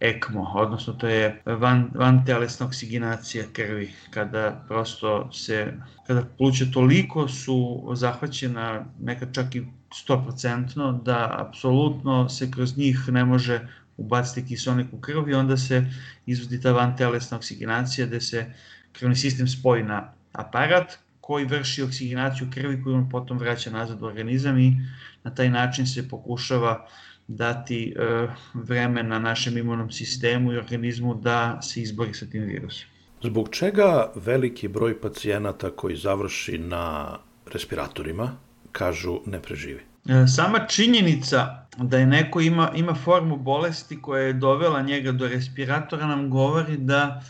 ECMO, 0.00 0.52
odnosno 0.54 0.92
to 0.92 1.08
je 1.08 1.42
van, 1.46 1.90
van 1.94 2.24
telesna 2.24 2.66
oksigenacija 2.66 3.44
krvi, 3.52 3.92
kada 4.10 4.64
prosto 4.68 5.32
se, 5.32 5.72
kada 6.06 6.24
pluća 6.38 6.64
toliko 6.72 7.28
su 7.28 7.88
zahvaćena, 7.94 8.84
nekad 9.00 9.34
čak 9.34 9.54
i 9.54 9.66
100%, 10.08 11.02
da 11.02 11.46
apsolutno 11.48 12.28
se 12.28 12.50
kroz 12.50 12.76
njih 12.76 13.08
ne 13.08 13.24
može 13.24 13.68
ubaciti 13.96 14.48
kiselnik 14.48 14.86
u 14.92 15.00
krv 15.00 15.28
i 15.28 15.34
onda 15.34 15.56
se 15.56 15.84
izvodi 16.26 16.60
ta 16.60 16.72
van 16.72 16.96
telesna 16.96 17.36
oksigenacija 17.36 18.06
gde 18.06 18.20
se 18.20 18.46
krvni 18.92 19.16
sistem 19.16 19.48
spoji 19.48 19.82
na 19.82 20.12
aparat 20.32 20.98
koji 21.20 21.44
vrši 21.44 21.82
oksigenaciju 21.82 22.48
krvi 22.54 22.82
koju 22.82 22.96
on 22.96 23.08
potom 23.08 23.38
vraća 23.38 23.70
nazad 23.70 24.02
u 24.02 24.06
organizam 24.06 24.58
i 24.58 24.76
na 25.24 25.34
taj 25.34 25.50
način 25.50 25.86
se 25.86 26.08
pokušava 26.08 26.86
dati 27.28 27.94
e, 27.96 28.28
vreme 28.54 29.02
na 29.02 29.18
našem 29.18 29.58
imunom 29.58 29.90
sistemu 29.90 30.52
i 30.52 30.56
organizmu 30.56 31.14
da 31.14 31.62
se 31.62 31.82
izbori 31.82 32.14
sa 32.14 32.26
tim 32.26 32.42
virusom. 32.42 32.88
Zbog 33.22 33.48
čega 33.50 34.12
veliki 34.14 34.68
broj 34.68 35.00
pacijenata 35.00 35.70
koji 35.70 35.96
završi 35.96 36.58
na 36.58 37.18
respiratorima 37.52 38.36
kažu 38.76 39.20
ne 39.26 39.40
preživi? 39.42 39.80
E, 40.08 40.26
sama 40.26 40.58
činjenica 40.66 41.66
da 41.76 41.98
je 41.98 42.06
neko 42.06 42.40
ima, 42.40 42.70
ima 42.74 42.94
formu 42.94 43.36
bolesti 43.36 44.02
koja 44.02 44.22
je 44.22 44.32
dovela 44.32 44.82
njega 44.82 45.12
do 45.12 45.28
respiratora 45.28 46.06
nam 46.06 46.30
govori 46.30 46.76
da 46.76 47.22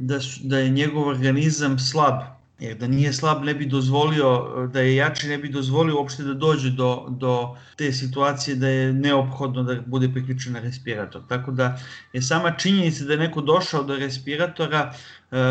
da, 0.00 0.20
su, 0.20 0.40
da 0.44 0.58
je 0.58 0.70
njegov 0.70 1.08
organizam 1.08 1.78
slab, 1.78 2.20
jer 2.60 2.76
da 2.76 2.86
nije 2.86 3.12
slab 3.12 3.44
ne 3.44 3.54
bi 3.54 3.66
dozvolio, 3.66 4.68
da 4.72 4.80
je 4.80 4.96
jači 4.96 5.28
ne 5.28 5.38
bi 5.38 5.48
dozvolio 5.48 5.96
uopšte 5.96 6.22
da 6.22 6.34
dođe 6.34 6.70
do, 6.70 7.06
do 7.08 7.56
te 7.76 7.92
situacije 7.92 8.56
da 8.56 8.68
je 8.68 8.92
neophodno 8.92 9.62
da 9.62 9.80
bude 9.86 10.08
priključen 10.08 10.52
na 10.52 10.60
respirator. 10.60 11.22
Tako 11.28 11.50
da 11.50 11.78
je 12.12 12.22
sama 12.22 12.50
činjenica 12.50 13.04
da 13.04 13.12
je 13.12 13.18
neko 13.18 13.40
došao 13.40 13.82
do 13.82 13.96
respiratora 13.96 14.92
e, 15.30 15.38
e, 15.38 15.50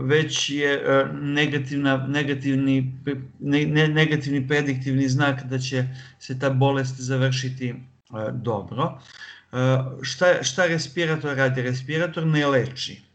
već 0.00 0.50
je 0.50 0.72
e, 0.72 1.06
negativna, 1.12 2.06
negativni, 2.06 2.94
ne, 3.40 3.88
negativni 3.88 4.48
prediktivni 4.48 5.08
znak 5.08 5.44
da 5.44 5.58
će 5.58 5.84
se 6.18 6.38
ta 6.38 6.50
bolest 6.50 7.00
završiti 7.00 7.74
dobro. 8.32 9.00
Šta, 10.02 10.42
šta 10.42 10.66
respirator 10.66 11.36
radi? 11.36 11.62
Respirator 11.62 12.26
ne 12.26 12.46
leči 12.46 13.07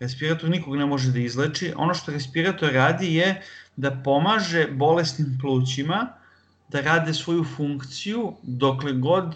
Respirator 0.00 0.50
nikog 0.50 0.76
ne 0.76 0.86
može 0.86 1.12
da 1.12 1.18
izleči. 1.18 1.72
Ono 1.76 1.94
što 1.94 2.12
respirator 2.12 2.72
radi 2.72 3.14
je 3.14 3.42
da 3.76 3.90
pomaže 4.04 4.66
bolesnim 4.72 5.38
plućima 5.40 6.06
da 6.68 6.80
rade 6.80 7.14
svoju 7.14 7.44
funkciju 7.44 8.32
dokle 8.42 8.92
god 8.92 9.24
uh, 9.24 9.34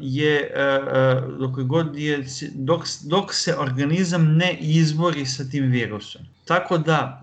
je 0.00 0.50
uh, 0.50 1.38
dokle 1.38 1.64
god 1.64 1.96
je 1.96 2.24
dok, 2.54 2.84
dok 3.04 3.34
se 3.34 3.56
organizam 3.56 4.36
ne 4.36 4.56
izbori 4.60 5.26
sa 5.26 5.44
tim 5.44 5.64
virusom. 5.64 6.22
Tako 6.44 6.78
da 6.78 7.22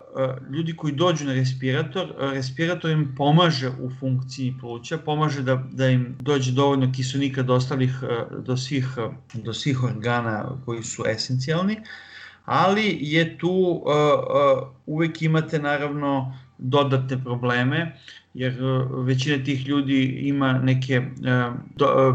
ljudi 0.51 0.75
koji 0.75 0.93
dođu 0.93 1.25
na 1.25 1.33
respirator, 1.33 2.13
respirator 2.19 2.91
im 2.91 3.15
pomaže 3.17 3.69
u 3.69 3.89
funkciji 3.99 4.55
pluća, 4.59 4.97
pomaže 4.97 5.41
da, 5.43 5.63
da 5.71 5.87
im 5.87 6.15
dođe 6.19 6.51
dovoljno 6.51 6.91
kiselnika 6.95 7.43
do 7.43 7.53
ostalih 7.53 7.91
do 8.45 8.57
svih 8.57 8.87
do 9.33 9.53
svih 9.53 9.83
organa 9.83 10.49
koji 10.65 10.83
su 10.83 11.03
esencijalni. 11.07 11.77
Ali 12.49 12.97
je 13.01 13.37
tu 13.37 13.49
uh, 13.49 13.83
uh, 13.85 14.67
uvek 14.85 15.21
imate 15.21 15.59
naravno 15.59 16.37
dodatne 16.57 17.23
probleme, 17.23 17.95
jer 18.33 18.63
uh, 18.63 19.05
većina 19.05 19.43
tih 19.43 19.67
ljudi 19.67 20.03
ima 20.03 20.53
neke 20.53 21.01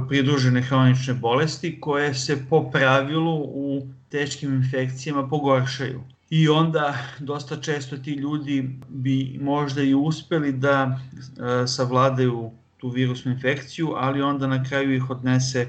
pridružene 0.08 0.62
hronične 0.62 1.14
bolesti 1.14 1.80
koje 1.80 2.14
se 2.14 2.38
po 2.50 2.70
pravilu 2.70 3.34
u 3.42 3.86
teškim 4.08 4.54
infekcijama 4.54 5.28
pogoršaju. 5.28 6.00
I 6.30 6.48
onda 6.48 6.98
dosta 7.18 7.60
često 7.60 7.96
ti 7.96 8.12
ljudi 8.12 8.70
bi 8.88 9.38
možda 9.40 9.82
i 9.82 9.94
uspeli 9.94 10.52
da 10.52 11.00
savladaju 11.66 12.50
tu 12.76 12.88
virusnu 12.88 13.32
infekciju, 13.32 13.92
ali 13.96 14.22
onda 14.22 14.46
na 14.46 14.64
kraju 14.64 14.94
ih 14.94 15.10
odnese 15.10 15.66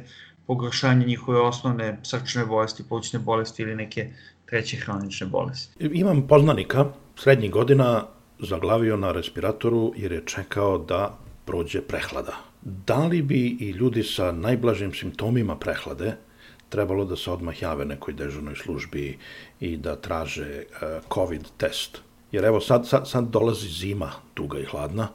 pogoršanje 0.47 1.05
njihove 1.05 1.39
osnovne 1.39 1.99
srčne 2.03 2.45
bolesti, 2.45 2.83
plućne 2.89 3.19
bolesti 3.19 3.61
ili 3.61 3.75
neke 3.75 4.09
treće 4.45 4.77
hronične 4.77 5.27
bolesti. 5.27 5.87
Imam 5.93 6.27
poznanika 6.27 6.85
srednjih 7.15 7.51
godina 7.51 8.03
zaglavio 8.39 8.97
na 8.97 9.11
respiratoru 9.11 9.93
jer 9.95 10.11
je 10.11 10.25
čekao 10.25 10.77
da 10.77 11.17
prođe 11.45 11.81
prehlada. 11.81 12.37
Da 12.61 13.05
li 13.05 13.21
bi 13.21 13.57
i 13.59 13.69
ljudi 13.69 14.03
sa 14.03 14.31
najblažim 14.31 14.93
simptomima 14.93 15.55
prehlade 15.55 16.15
trebalo 16.69 17.05
da 17.05 17.15
se 17.15 17.31
odmah 17.31 17.61
jave 17.61 17.85
nekoj 17.85 18.13
dežurnoj 18.13 18.55
službi 18.55 19.17
i 19.59 19.77
da 19.77 19.95
traže 19.95 20.45
e, 20.45 20.65
COVID 21.13 21.45
test? 21.57 22.01
Jer 22.35 22.45
evo 22.45 22.59
sad, 22.59 22.87
sad, 22.87 23.09
sad 23.09 23.29
dolazi 23.29 23.67
zima, 23.67 24.11
duga 24.35 24.59
i 24.59 24.65
hladna 24.65 25.07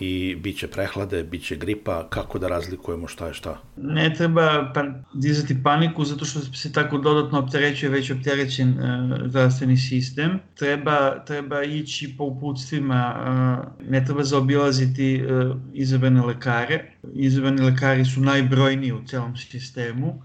i 0.00 0.36
bit 0.42 0.58
će 0.58 0.66
prehlade, 0.66 1.22
bit 1.22 1.44
će 1.44 1.56
gripa, 1.56 2.08
kako 2.10 2.38
da 2.38 2.48
razlikujemo 2.48 3.08
šta 3.08 3.26
je 3.26 3.34
šta? 3.34 3.58
Ne 3.76 4.14
treba 4.14 4.72
pa, 4.74 4.84
dizati 5.14 5.62
paniku 5.62 6.04
zato 6.04 6.24
što 6.24 6.40
se 6.40 6.72
tako 6.72 6.98
dodatno 6.98 7.38
opterećuje 7.38 7.90
već 7.90 8.10
opterećen 8.10 8.68
uh, 8.70 9.28
zdravstveni 9.28 9.76
sistem. 9.76 10.38
Treba, 10.54 11.24
treba 11.24 11.62
ići 11.62 12.14
po 12.18 12.24
uputstvima, 12.24 13.14
uh, 13.16 13.90
ne 13.90 14.04
treba 14.04 14.24
zaobilaziti 14.24 15.22
uh, 15.22 15.56
izabrane 15.72 16.22
lekare. 16.22 16.92
Izabrani 17.14 17.62
lekari 17.62 18.04
su 18.04 18.20
najbrojniji 18.20 18.92
u 18.92 19.04
celom 19.06 19.36
sistemu 19.36 20.22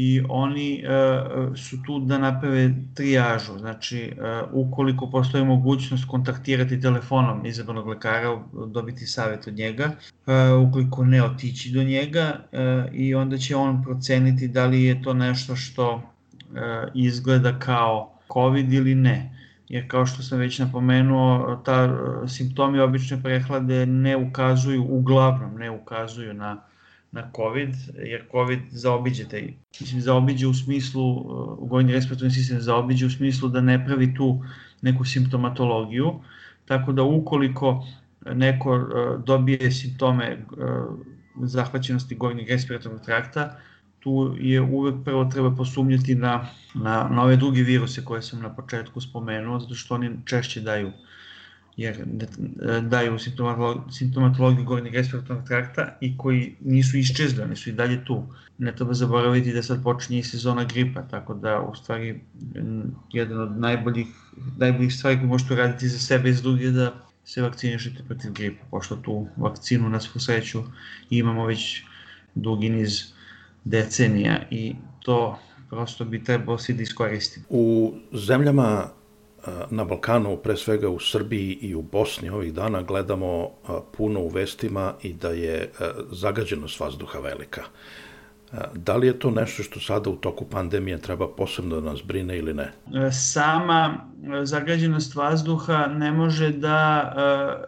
i 0.00 0.22
oni 0.28 0.84
uh, 0.84 1.56
su 1.56 1.82
tu 1.82 1.98
da 1.98 2.18
naprave 2.18 2.74
trijažu. 2.94 3.58
Znači, 3.58 4.12
uh, 4.52 4.66
ukoliko 4.66 5.10
postoji 5.10 5.44
mogućnost 5.44 6.04
kontaktirati 6.08 6.80
telefonom 6.80 7.46
izabranog 7.46 7.86
lekara, 7.86 8.38
dobiti 8.66 9.06
savjet 9.06 9.46
od 9.46 9.54
njega, 9.54 9.90
ukoliko 10.68 11.04
ne 11.04 11.22
otići 11.22 11.72
do 11.72 11.82
njega 11.82 12.36
i 12.92 13.14
onda 13.14 13.38
će 13.38 13.56
on 13.56 13.82
proceniti 13.82 14.48
da 14.48 14.66
li 14.66 14.82
je 14.82 15.02
to 15.02 15.14
nešto 15.14 15.56
što 15.56 16.02
izgleda 16.94 17.58
kao 17.58 18.18
COVID 18.32 18.72
ili 18.72 18.94
ne 18.94 19.38
jer 19.68 19.88
kao 19.88 20.06
što 20.06 20.22
sam 20.22 20.38
već 20.38 20.58
napomenuo, 20.58 21.56
ta 21.64 21.98
simptomi 22.28 22.80
obične 22.80 23.22
prehlade 23.22 23.86
ne 23.86 24.16
ukazuju, 24.16 24.86
uglavnom 24.88 25.54
ne 25.58 25.70
ukazuju 25.70 26.34
na 26.34 26.62
na 27.12 27.30
COVID, 27.36 27.74
jer 28.04 28.24
COVID 28.30 28.60
zaobiđe 28.70 29.28
taj, 29.28 29.54
mislim, 29.80 30.00
zaobiđe 30.00 30.46
u 30.46 30.54
smislu, 30.54 31.12
uh, 31.12 31.68
gojni 31.68 31.92
respiratorni 31.92 32.30
sistem 32.30 32.60
zaobiđe 32.60 33.06
u 33.06 33.10
smislu 33.10 33.48
da 33.48 33.60
ne 33.60 33.84
pravi 33.84 34.14
tu 34.14 34.44
neku 34.82 35.04
simptomatologiju, 35.04 36.20
tako 36.64 36.92
da 36.92 37.02
ukoliko 37.02 37.86
neko 38.34 38.76
uh, 38.76 39.24
dobije 39.24 39.70
simptome 39.70 40.36
uh, 40.36 41.48
zahvaćenosti 41.48 42.14
gornjeg 42.14 42.48
respiratornog 42.48 43.00
trakta, 43.04 43.56
tu 44.00 44.36
je 44.38 44.60
uvek 44.60 44.94
prvo 45.04 45.24
treba 45.24 45.50
posumnjati 45.56 46.14
na, 46.14 46.46
na, 46.74 47.08
na 47.10 47.22
ove 47.22 47.36
druge 47.36 47.62
viruse 47.62 48.04
koje 48.04 48.22
sam 48.22 48.42
na 48.42 48.54
početku 48.54 49.00
spomenuo, 49.00 49.60
zato 49.60 49.74
što 49.74 49.94
oni 49.94 50.10
češće 50.24 50.60
daju 50.60 50.92
jer 51.78 51.96
daju 52.82 53.18
simptomatologiju 53.90 54.64
gornjeg 54.64 54.94
respiratornog 54.94 55.46
trakta 55.46 55.96
i 56.00 56.16
koji 56.18 56.56
nisu 56.60 56.98
iščezli, 56.98 57.42
oni 57.42 57.56
su 57.56 57.70
i 57.70 57.72
dalje 57.72 58.04
tu. 58.04 58.26
Ne 58.58 58.74
treba 58.76 58.94
zaboraviti 58.94 59.52
da 59.52 59.62
sad 59.62 59.82
počinje 59.82 60.18
i 60.18 60.22
sezona 60.22 60.64
gripa, 60.64 61.02
tako 61.02 61.34
da 61.34 61.60
u 61.60 61.74
stvari 61.74 62.20
jedan 63.12 63.40
od 63.40 63.60
najboljih, 63.60 64.06
najboljih 64.56 64.94
stvari 64.94 65.16
koje 65.16 65.26
možete 65.26 65.54
uraditi 65.54 65.88
za 65.88 65.98
sebe 65.98 66.30
i 66.30 66.32
za 66.32 66.42
druge 66.42 66.70
da 66.70 66.94
se 67.24 67.42
vakcinišete 67.42 68.02
protiv 68.08 68.32
gripa, 68.32 68.64
pošto 68.70 68.96
tu 68.96 69.26
vakcinu 69.36 69.88
na 69.88 70.00
svu 70.00 70.20
sreću 70.20 70.62
imamo 71.10 71.46
već 71.46 71.82
dugi 72.34 72.68
niz 72.68 73.02
decenija 73.64 74.42
i 74.50 74.74
to 75.02 75.38
prosto 75.70 76.04
bi 76.04 76.24
trebalo 76.24 76.58
svi 76.58 76.74
da 76.74 76.82
iskoristimo. 76.82 77.46
U 77.48 77.94
zemljama 78.12 78.97
na 79.70 79.84
Balkanu, 79.84 80.36
pre 80.36 80.56
svega 80.56 80.88
u 80.88 80.98
Srbiji 80.98 81.58
i 81.60 81.74
u 81.74 81.82
Bosni 81.82 82.28
ovih 82.30 82.54
dana 82.54 82.82
gledamo 82.82 83.50
puno 83.96 84.20
u 84.20 84.28
vestima 84.28 84.94
i 85.02 85.12
da 85.12 85.28
je 85.28 85.70
zagađenost 86.12 86.80
vazduha 86.80 87.18
velika. 87.18 87.62
Da 88.74 88.96
li 88.96 89.06
je 89.06 89.18
to 89.18 89.30
nešto 89.30 89.62
što 89.62 89.80
sada 89.80 90.10
u 90.10 90.16
toku 90.16 90.44
pandemije 90.44 90.98
treba 90.98 91.28
posebno 91.28 91.80
da 91.80 91.90
nas 91.90 92.00
brine 92.04 92.38
ili 92.38 92.54
ne? 92.54 92.72
E, 92.94 93.10
sama 93.12 93.94
zagađenost 94.42 95.14
vazduha 95.14 95.86
ne 95.86 96.12
može 96.12 96.50
da 96.50 97.12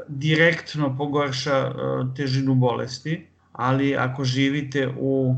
direktno 0.09 0.97
pogorša 0.97 1.73
težinu 2.17 2.55
bolesti, 2.55 3.27
ali 3.53 3.97
ako 3.97 4.25
živite 4.25 4.89
u 4.99 5.35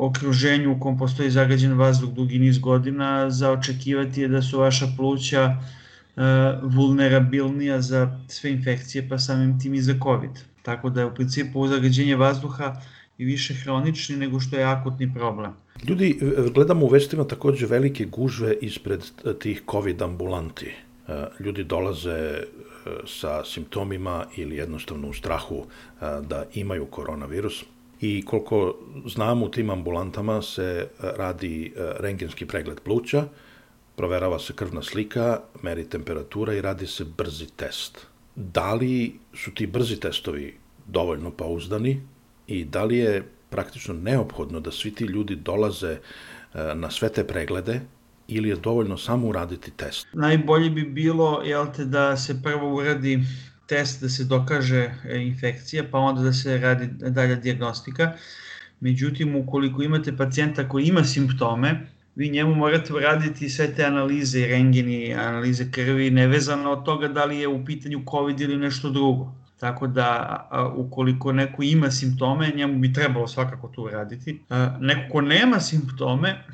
okruženju 0.00 0.72
u 0.72 0.80
kom 0.80 0.98
postoji 0.98 1.30
zagađen 1.30 1.78
vazduh 1.78 2.10
dugi 2.10 2.38
niz 2.38 2.58
godina, 2.58 3.30
za 3.30 3.50
očekivati 3.50 4.20
je 4.20 4.28
da 4.28 4.42
su 4.42 4.58
vaša 4.58 4.86
pluća 4.96 5.56
uh, 5.56 6.22
vulnerabilnija 6.62 7.80
za 7.80 8.18
sve 8.28 8.50
infekcije, 8.50 9.08
pa 9.08 9.18
samim 9.18 9.60
tim 9.60 9.74
i 9.74 9.82
za 9.82 9.94
COVID. 10.02 10.30
Tako 10.62 10.90
da 10.90 11.00
je 11.00 11.06
u 11.06 11.14
principu 11.14 11.68
zagađenje 11.68 12.16
vazduha 12.16 12.80
i 13.18 13.24
više 13.24 13.54
hronični 13.54 14.16
nego 14.16 14.40
što 14.40 14.56
je 14.56 14.64
akutni 14.64 15.14
problem. 15.14 15.52
Ljudi, 15.88 16.18
gledamo 16.54 16.86
u 16.86 16.88
vestima 16.88 17.24
takođe 17.24 17.66
velike 17.66 18.04
gužve 18.04 18.54
ispred 18.60 19.00
tih 19.38 19.62
COVID 19.70 20.02
ambulanti. 20.02 20.74
Ljudi 21.40 21.64
dolaze 21.64 22.40
sa 23.06 23.44
simptomima 23.44 24.24
ili 24.36 24.56
jednostavno 24.56 25.08
u 25.08 25.12
strahu 25.12 25.66
da 26.00 26.44
imaju 26.54 26.86
koronavirus 26.86 27.64
i 28.00 28.24
koliko 28.24 28.74
znam 29.06 29.42
u 29.42 29.50
tim 29.50 29.70
ambulantama 29.70 30.42
se 30.42 30.62
e, 30.62 30.86
radi 31.16 31.72
e, 31.76 31.92
rengenski 32.00 32.46
pregled 32.46 32.80
pluća, 32.80 33.24
proverava 33.96 34.38
se 34.38 34.52
krvna 34.52 34.82
slika, 34.82 35.40
meri 35.62 35.88
temperatura 35.88 36.54
i 36.54 36.60
radi 36.60 36.86
se 36.86 37.04
brzi 37.04 37.46
test. 37.56 38.06
Da 38.34 38.74
li 38.74 39.18
su 39.34 39.54
ti 39.54 39.66
brzi 39.66 40.00
testovi 40.00 40.54
dovoljno 40.86 41.30
pouzdani 41.30 42.00
i 42.46 42.64
da 42.64 42.84
li 42.84 42.98
je 42.98 43.24
praktično 43.50 43.94
neophodno 43.94 44.60
da 44.60 44.70
svi 44.70 44.94
ti 44.94 45.04
ljudi 45.04 45.36
dolaze 45.36 45.92
e, 45.92 45.98
na 46.74 46.90
sve 46.90 47.12
te 47.12 47.26
preglede 47.26 47.80
ili 48.28 48.48
je 48.48 48.56
dovoljno 48.56 48.96
samo 48.96 49.28
uraditi 49.28 49.70
test? 49.70 50.06
Najbolje 50.12 50.70
bi 50.70 50.82
bilo 50.82 51.42
jel 51.44 51.66
te, 51.76 51.84
da 51.84 52.16
se 52.16 52.42
prvo 52.42 52.74
uradi 52.74 53.20
test 53.66 54.00
da 54.02 54.08
se 54.08 54.24
dokaže 54.24 54.90
e, 55.04 55.18
infekcija, 55.18 55.84
pa 55.90 55.98
onda 55.98 56.22
da 56.22 56.32
se 56.32 56.58
radi 56.58 56.88
dalja 57.10 57.34
diagnostika. 57.34 58.12
Međutim, 58.80 59.36
ukoliko 59.36 59.82
imate 59.82 60.16
pacijenta 60.16 60.68
koji 60.68 60.84
ima 60.84 61.04
simptome, 61.04 61.86
vi 62.14 62.30
njemu 62.30 62.54
morate 62.54 62.94
uraditi 62.94 63.48
sve 63.48 63.74
te 63.74 63.84
analize 63.84 64.46
rengeni, 64.46 65.14
analize 65.14 65.70
krvi, 65.70 66.10
nevezano 66.10 66.70
od 66.70 66.84
toga 66.84 67.08
da 67.08 67.24
li 67.24 67.38
je 67.38 67.48
u 67.48 67.64
pitanju 67.64 68.04
COVID 68.10 68.40
ili 68.40 68.56
nešto 68.56 68.90
drugo. 68.90 69.45
Tako 69.60 69.86
da, 69.86 70.72
ukoliko 70.76 71.32
neko 71.32 71.62
ima 71.62 71.90
simptome, 71.90 72.52
njemu 72.56 72.78
bi 72.78 72.92
trebalo 72.92 73.28
svakako 73.28 73.68
to 73.68 73.82
uraditi. 73.82 74.40
Neko 74.80 75.12
ko 75.12 75.20
nema 75.20 75.60
simptome, 75.60 76.44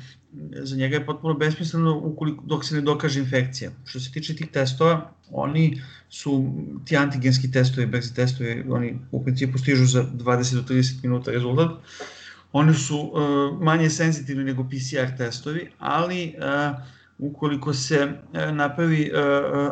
za 0.63 0.75
njega 0.75 0.95
je 0.95 1.05
potpuno 1.05 1.33
besmisleno 1.33 1.97
ukoliko, 1.97 2.43
dok 2.45 2.65
se 2.65 2.75
ne 2.75 2.81
dokaže 2.81 3.19
infekcija. 3.19 3.71
Što 3.85 3.99
se 3.99 4.11
tiče 4.11 4.35
tih 4.35 4.47
testova, 4.47 5.11
oni 5.31 5.81
su 6.09 6.53
ti 6.85 6.97
antigenski 6.97 7.51
testovi, 7.51 7.87
brzi 7.87 8.15
testovi, 8.15 8.65
oni 8.69 8.99
u 9.11 9.23
principu 9.23 9.57
stižu 9.57 9.85
za 9.85 10.03
20 10.03 10.55
do 10.55 10.73
30 10.73 11.03
minuta 11.03 11.31
rezultat. 11.31 11.71
Oni 12.51 12.73
su 12.73 12.99
uh, 12.99 13.61
manje 13.61 13.89
senzitivni 13.89 14.43
nego 14.43 14.63
PCR 14.63 15.17
testovi, 15.17 15.71
ali 15.79 16.35
uh, 16.37 16.75
ukoliko 17.17 17.73
se 17.73 18.03
uh, 18.03 18.55
napravi 18.55 19.11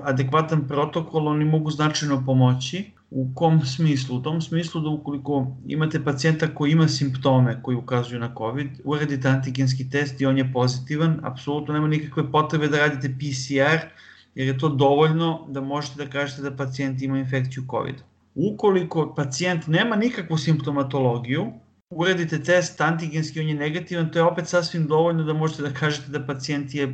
adekvatan 0.04 0.68
protokol, 0.68 1.28
oni 1.28 1.46
mogu 1.46 1.72
značajno 1.72 2.24
pomoći. 2.26 2.92
U 3.12 3.32
kom 3.36 3.66
smislu? 3.66 4.18
U 4.18 4.22
tom 4.24 4.42
smislu 4.42 4.82
da 4.82 4.90
ukoliko 4.90 5.48
imate 5.68 6.04
pacijenta 6.04 6.48
koji 6.56 6.72
ima 6.72 6.88
simptome 6.88 7.60
koji 7.64 7.78
ukazuju 7.78 8.20
na 8.20 8.34
COVID, 8.38 8.68
uradite 8.84 9.28
antigenski 9.28 9.90
test 9.90 10.22
i 10.22 10.26
on 10.26 10.38
je 10.38 10.54
pozitivan, 10.54 11.20
apsolutno 11.24 11.74
nema 11.74 11.88
nikakve 11.88 12.32
potrebe 12.32 12.68
da 12.68 12.78
radite 12.78 13.16
PCR, 13.18 13.88
jer 14.36 14.48
je 14.48 14.58
to 14.58 14.70
dovoljno 14.70 15.46
da 15.50 15.62
možete 15.62 16.06
da 16.06 16.10
kažete 16.10 16.42
da 16.42 16.56
pacijent 16.56 17.02
ima 17.02 17.20
infekciju 17.20 17.64
COVID. 17.72 17.96
Ukoliko 18.36 19.14
pacijent 19.16 19.68
nema 19.68 19.96
nikakvu 19.96 20.38
simptomatologiju, 20.38 21.52
uradite 21.92 22.40
test 22.44 22.82
antigenski, 22.82 23.40
on 23.40 23.48
je 23.48 23.56
negativan, 23.56 24.10
to 24.12 24.20
je 24.20 24.24
opet 24.24 24.48
sasvim 24.48 24.88
dovoljno 24.88 25.24
da 25.24 25.34
možete 25.34 25.64
da 25.64 25.74
kažete 25.74 26.12
da 26.12 26.26
pacijent 26.26 26.76
je 26.76 26.84
e, 26.84 26.94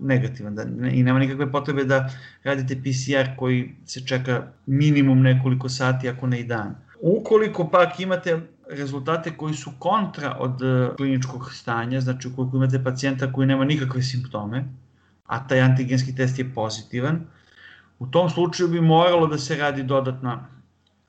negativan 0.00 0.54
da, 0.54 0.64
ne, 0.64 0.94
i 0.94 1.02
nema 1.02 1.18
nikakve 1.18 1.52
potrebe 1.52 1.84
da 1.84 2.10
radite 2.44 2.76
PCR 2.76 3.36
koji 3.36 3.74
se 3.86 4.06
čeka 4.06 4.46
minimum 4.66 5.22
nekoliko 5.22 5.68
sati, 5.68 6.08
ako 6.08 6.26
ne 6.26 6.40
i 6.40 6.44
dan. 6.44 6.74
Ukoliko 7.00 7.68
pak 7.70 8.00
imate 8.00 8.40
rezultate 8.70 9.36
koji 9.36 9.54
su 9.54 9.72
kontra 9.78 10.36
od 10.38 10.62
e, 10.62 10.88
kliničkog 10.96 11.52
stanja, 11.52 12.00
znači 12.00 12.28
ukoliko 12.28 12.56
imate 12.56 12.84
pacijenta 12.84 13.32
koji 13.32 13.46
nema 13.46 13.64
nikakve 13.64 14.02
simptome, 14.02 14.64
a 15.26 15.46
taj 15.48 15.60
antigenski 15.60 16.14
test 16.14 16.38
je 16.38 16.54
pozitivan, 16.54 17.20
u 17.98 18.06
tom 18.06 18.30
slučaju 18.30 18.68
bi 18.68 18.80
moralo 18.80 19.26
da 19.26 19.38
se 19.38 19.56
radi 19.56 19.82
dodatna 19.82 20.48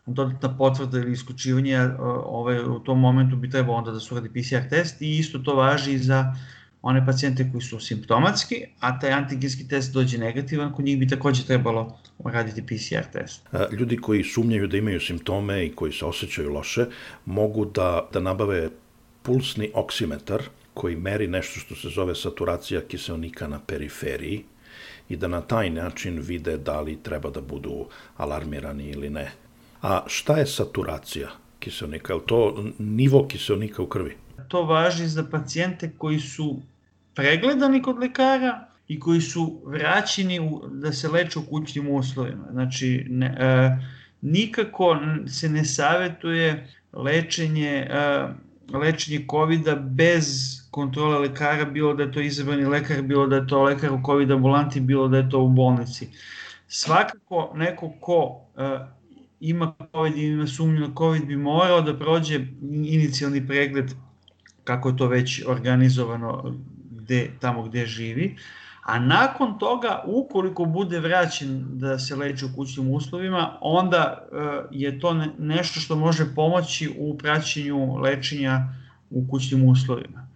dodatna 0.06 0.58
potvrda 0.58 0.98
ili 0.98 1.12
isključivanje, 1.12 1.89
ovaj, 2.26 2.60
u 2.60 2.80
tom 2.80 3.00
momentu 3.00 3.36
bi 3.36 3.50
trebalo 3.50 3.78
onda 3.78 3.92
da 3.92 4.00
se 4.00 4.13
uradi 4.13 4.30
PCR 4.30 4.70
test 4.70 5.02
i 5.02 5.18
isto 5.18 5.39
to 5.39 5.56
važi 5.56 5.94
i 5.94 5.98
za 5.98 6.36
one 6.82 7.06
pacijente 7.06 7.50
koji 7.52 7.62
su 7.62 7.80
simptomatski, 7.80 8.56
a 8.80 9.00
taj 9.00 9.12
antigenski 9.12 9.68
test 9.68 9.94
dođe 9.94 10.18
negativan, 10.18 10.74
kod 10.74 10.86
njih 10.86 11.00
bi 11.00 11.08
takođe 11.08 11.46
trebalo 11.46 12.00
raditi 12.26 12.62
PCR 12.66 13.12
test. 13.13 13.48
Ljudi 13.72 13.98
koji 13.98 14.24
sumnjaju 14.24 14.68
da 14.68 14.78
imaju 14.78 15.00
simptome 15.00 15.66
i 15.66 15.76
koji 15.76 15.92
se 15.92 16.06
osjećaju 16.06 16.54
loše, 16.54 16.86
mogu 17.26 17.66
da, 17.66 18.10
da 18.13 18.20
nabave 18.20 18.70
pulsni 19.22 19.72
oksimetar 19.74 20.44
koji 20.74 20.96
meri 20.96 21.28
nešto 21.28 21.60
što 21.60 21.76
se 21.76 21.89
zove 21.89 22.16
saturacija 22.16 22.82
kiselnika 22.82 23.48
na 23.48 23.60
periferiji 23.60 24.44
i 25.10 25.16
da 25.18 25.28
na 25.28 25.42
taj 25.42 25.70
način 25.70 26.20
vide 26.20 26.58
da 26.58 26.82
li 26.82 27.04
treba 27.04 27.30
da 27.30 27.42
budu 27.42 27.86
alarmirani 28.18 28.89
ili 28.89 29.10
ne. 29.10 29.32
A 29.84 30.04
šta 30.08 30.38
je 30.38 30.46
saturacija 30.46 31.30
kiselnika? 31.60 32.13
Je 32.13 32.19
to 32.26 32.63
nivo 32.80 33.28
kiselnika 33.28 33.84
u 33.84 33.88
krvi? 33.88 34.17
To 34.48 34.63
važi 34.63 35.08
za 35.08 35.26
pacijente 35.32 35.91
koji 35.98 36.19
su 36.19 36.62
pregledani 37.15 37.82
kod 37.82 38.00
lekara 38.00 38.67
i 38.88 39.00
koji 39.00 39.22
su 39.22 39.62
vraćeni 39.65 40.39
u, 40.39 40.62
da 40.72 40.93
se 40.93 41.10
leče 41.10 41.39
u 41.39 41.46
kućnim 41.50 41.89
uslovima. 41.89 42.48
Znači, 42.52 43.06
ne, 43.10 43.26
e, 43.39 43.78
nikako 44.22 44.98
se 45.28 45.50
ne 45.50 45.65
savetuje 45.65 46.67
lečenje 46.93 47.88
e, 47.89 48.28
lečenje 48.74 49.26
covid 49.32 49.62
bez 49.80 50.58
kontrole 50.72 51.19
lekara, 51.19 51.65
bilo 51.65 51.93
da 51.93 52.04
je 52.04 52.12
to 52.12 52.22
izabrani 52.22 52.65
lekar, 52.65 53.02
bilo 53.02 53.28
da 53.28 53.36
je 53.36 53.48
to 53.48 53.63
lekar 53.63 53.91
u 53.91 54.02
COVID 54.06 54.32
ambulanti, 54.32 54.80
bilo 54.80 55.08
da 55.08 55.17
je 55.17 55.30
to 55.30 55.39
u 55.39 55.50
bolnici. 55.50 56.10
Svakako 56.67 57.52
neko 57.56 57.93
ko 58.00 58.41
uh, 58.56 58.63
ima 59.43 59.73
COVID 59.91 60.17
i 60.17 60.25
ima 60.25 60.47
sumnju 60.47 60.79
na 60.79 60.95
COVID 60.97 61.25
bi 61.25 61.36
morao 61.36 61.82
da 61.82 61.97
prođe 61.99 62.39
inicijalni 62.86 63.47
pregled 63.47 63.91
kako 64.63 64.89
je 64.89 64.97
to 64.97 65.08
već 65.08 65.43
organizovano 65.47 66.56
gde, 66.91 67.32
tamo 67.39 67.63
gde 67.63 67.86
živi, 67.86 68.36
a 68.84 68.99
nakon 68.99 69.60
toga, 69.60 70.03
ukoliko 70.06 70.65
bude 70.65 70.99
vraćen 70.99 71.65
da 71.67 71.99
se 71.99 72.15
leči 72.15 72.45
u 72.45 72.56
kućnim 72.56 72.91
uslovima, 72.91 73.58
onda 73.62 74.27
uh, 74.32 74.39
je 74.71 74.99
to 74.99 75.13
ne, 75.13 75.29
nešto 75.39 75.79
što 75.79 75.95
može 75.95 76.36
pomoći 76.36 76.93
u 76.97 77.17
praćenju 77.17 77.97
lečenja 77.97 78.67
u 79.10 79.27
kućnim 79.29 79.69
uslovima. 79.69 80.27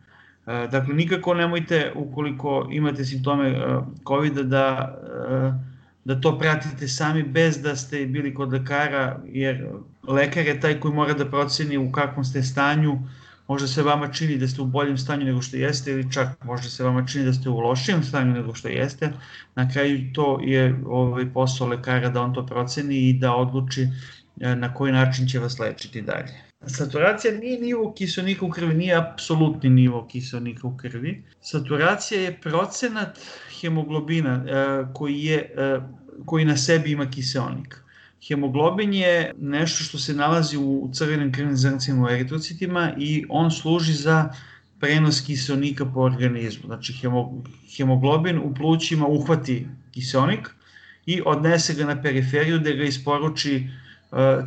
Uh, 0.45 0.71
dakle, 0.71 0.93
nikako 0.93 1.33
nemojte, 1.33 1.91
ukoliko 1.95 2.67
imate 2.71 3.05
simptome 3.05 3.49
uh, 3.49 3.83
COVID, 4.07 4.33
da, 4.33 4.95
da 6.07 6.15
to 6.21 6.37
pratite 6.39 6.87
sami 6.87 7.23
bez 7.23 7.57
da 7.61 7.75
ste 7.75 8.05
bili 8.05 8.33
kod 8.33 8.53
lekara, 8.53 9.19
jer 9.25 9.67
lekar 10.07 10.45
je 10.47 10.59
taj 10.59 10.79
koji 10.79 10.93
mora 10.93 11.13
da 11.13 11.25
proceni 11.29 11.77
u 11.77 11.91
kakvom 11.91 12.25
ste 12.25 12.43
stanju, 12.43 12.99
možda 13.47 13.67
se 13.67 13.83
vama 13.83 14.07
čini 14.07 14.37
da 14.37 14.47
ste 14.47 14.61
u 14.61 14.65
boljem 14.65 14.97
stanju 14.97 15.25
nego 15.25 15.41
što 15.41 15.57
jeste 15.57 15.91
ili 15.91 16.11
čak 16.11 16.43
možda 16.43 16.69
se 16.69 16.83
vama 16.83 17.05
čini 17.05 17.25
da 17.25 17.33
ste 17.33 17.49
u 17.49 17.59
lošijem 17.59 18.03
stanju 18.03 18.33
nego 18.33 18.55
što 18.55 18.67
jeste. 18.67 19.11
Na 19.55 19.69
kraju 19.71 20.13
to 20.13 20.39
je 20.43 20.79
ovaj 20.85 21.33
posao 21.33 21.67
lekara 21.67 22.09
da 22.09 22.21
on 22.21 22.33
to 22.33 22.45
proceni 22.45 23.09
i 23.09 23.13
da 23.13 23.35
odluči 23.35 23.87
e, 24.41 24.55
na 24.55 24.73
koji 24.73 24.91
način 24.91 25.27
će 25.27 25.39
vas 25.39 25.59
lečiti 25.59 26.01
dalje. 26.01 26.46
Saturacija 26.65 27.33
nije 27.33 27.59
nivo 27.59 27.93
kiselnika 27.93 28.45
u 28.45 28.49
krvi, 28.49 28.73
nije 28.73 28.95
apsolutni 28.95 29.69
nivo 29.69 30.07
kiselnika 30.07 30.67
u 30.67 30.77
krvi. 30.77 31.23
Saturacija 31.41 32.21
je 32.21 32.39
procenat 32.41 33.19
hemoglobina 33.61 34.45
e, 34.47 34.93
koji, 34.93 35.23
je, 35.23 35.37
e, 35.57 35.79
koji 36.25 36.45
na 36.45 36.57
sebi 36.57 36.91
ima 36.91 37.09
kiselnik. 37.09 37.81
Hemoglobin 38.27 38.93
je 38.93 39.33
nešto 39.39 39.83
što 39.83 39.97
se 39.97 40.13
nalazi 40.13 40.57
u 40.57 40.89
crvenim 40.93 41.31
krvnim 41.31 41.57
zrncima 41.57 42.05
u 42.05 42.09
eritrocitima 42.09 42.93
i 42.97 43.25
on 43.29 43.51
služi 43.51 43.93
za 43.93 44.33
prenos 44.79 45.21
kiselnika 45.21 45.85
po 45.85 45.99
organizmu. 45.99 46.63
Znači 46.65 46.93
hemoglobin 47.77 48.37
u 48.37 48.53
plućima 48.55 49.07
uhvati 49.07 49.67
kiselnik 49.91 50.49
i 51.05 51.21
odnese 51.25 51.73
ga 51.73 51.85
na 51.85 52.01
periferiju 52.01 52.59
da 52.59 52.71
ga 52.71 52.83
isporuči 52.83 53.55
uh, 53.55 53.86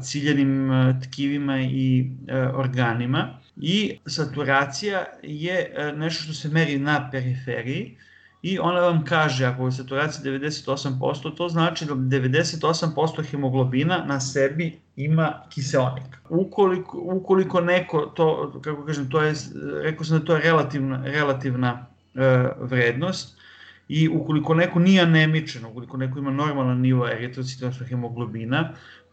ciljenim 0.02 0.70
uh, 0.70 1.02
tkivima 1.02 1.60
i 1.60 2.10
uh, 2.10 2.58
organima. 2.58 3.38
I 3.56 3.98
saturacija 4.06 5.04
je 5.22 5.74
nešto 5.96 6.24
što 6.24 6.32
se 6.32 6.48
meri 6.48 6.78
na 6.78 7.08
periferiji, 7.10 7.96
i 8.42 8.58
ona 8.58 8.80
vam 8.80 9.04
kaže 9.04 9.44
ako 9.44 9.66
je 9.66 9.72
saturacija 9.72 10.32
98%, 10.32 11.36
to 11.36 11.48
znači 11.48 11.84
da 11.84 11.94
98% 11.94 13.30
hemoglobina 13.30 14.04
na 14.06 14.20
sebi 14.20 14.78
ima 14.96 15.42
kiseonik. 15.50 16.18
Ukoliko, 16.28 16.98
ukoliko 16.98 17.60
neko 17.60 18.00
to, 18.00 18.60
kako 18.64 18.84
kažem, 18.84 19.10
to 19.10 19.22
je, 19.22 19.34
rekao 19.82 20.04
sam 20.04 20.18
da 20.18 20.24
to 20.24 20.34
je 20.34 20.42
relativna, 20.42 21.02
relativna 21.04 21.86
e, 22.14 22.48
vrednost, 22.60 23.40
i 23.88 24.08
ukoliko 24.08 24.54
neko 24.54 24.78
nije 24.78 25.02
anemičan, 25.02 25.64
ukoliko 25.64 25.96
neko 25.96 26.18
ima 26.18 26.30
normalan 26.30 26.80
nivo 26.80 27.08
eritrocita, 27.08 27.66
odnosno 27.66 27.86
hemoglobina, 27.86 28.72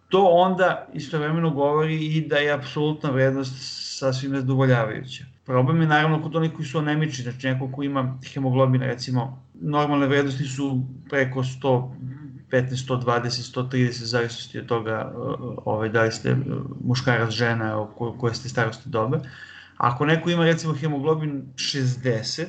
to 0.09 0.27
onda 0.31 0.87
istovremeno 0.93 1.49
govori 1.49 2.05
i 2.05 2.27
da 2.27 2.35
je 2.37 2.53
apsolutna 2.53 3.09
vrednost 3.09 3.53
sasvim 3.99 4.35
zadovoljavajuća. 4.35 5.23
Problem 5.45 5.81
je 5.81 5.87
naravno 5.87 6.21
kod 6.21 6.35
onih 6.35 6.51
koji 6.55 6.65
su 6.65 6.77
anemični, 6.77 7.23
znači 7.23 7.47
neko 7.47 7.71
ko 7.71 7.83
ima 7.83 8.19
hemoglobina, 8.33 8.85
recimo, 8.85 9.43
normalne 9.61 10.07
vrednosti 10.07 10.43
su 10.43 10.81
preko 11.09 11.43
100, 11.43 11.91
15, 12.51 12.87
120, 12.87 13.55
130, 13.55 14.03
zavisnosti 14.03 14.59
od 14.59 14.65
toga 14.65 15.13
ovaj, 15.65 15.89
da 15.89 16.03
li 16.03 16.11
ste 16.11 16.35
muškarac, 16.83 17.31
žena, 17.31 17.87
koje 18.19 18.35
ste 18.35 18.49
starosti 18.49 18.89
dobe. 18.89 19.19
Ako 19.77 20.05
neko 20.05 20.29
ima 20.29 20.45
recimo 20.45 20.73
hemoglobin 20.73 21.43
60, 21.55 22.45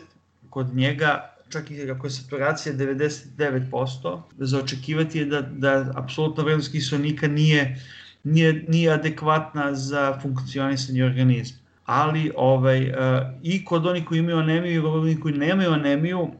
kod 0.50 0.74
njega 0.74 1.37
čak 1.48 1.70
i 1.70 1.90
ako 1.90 2.06
je 2.06 2.10
saturacija 2.10 2.74
99%, 2.74 4.20
za 4.38 4.58
očekivati 4.58 5.18
je 5.18 5.24
da, 5.24 5.40
da 5.40 5.92
apsolutna 5.94 6.44
vrednost 6.44 6.72
kiselnika 6.72 7.28
nije, 7.28 7.80
nije, 8.24 8.64
nije 8.68 8.92
adekvatna 8.92 9.74
za 9.74 10.18
funkcionisanje 10.22 11.04
organizma. 11.04 11.58
Ali 11.84 12.32
ovaj, 12.36 12.90
uh, 12.90 12.96
i 13.42 13.64
kod 13.64 13.86
onih 13.86 14.04
koji 14.04 14.18
imaju 14.18 14.38
anemiju 14.38 14.78
i 14.78 14.82
kod 14.82 14.94
onih 14.94 15.20
koji 15.20 15.34
nemaju 15.34 15.72
anemiju, 15.72 16.20
uh, 16.20 16.30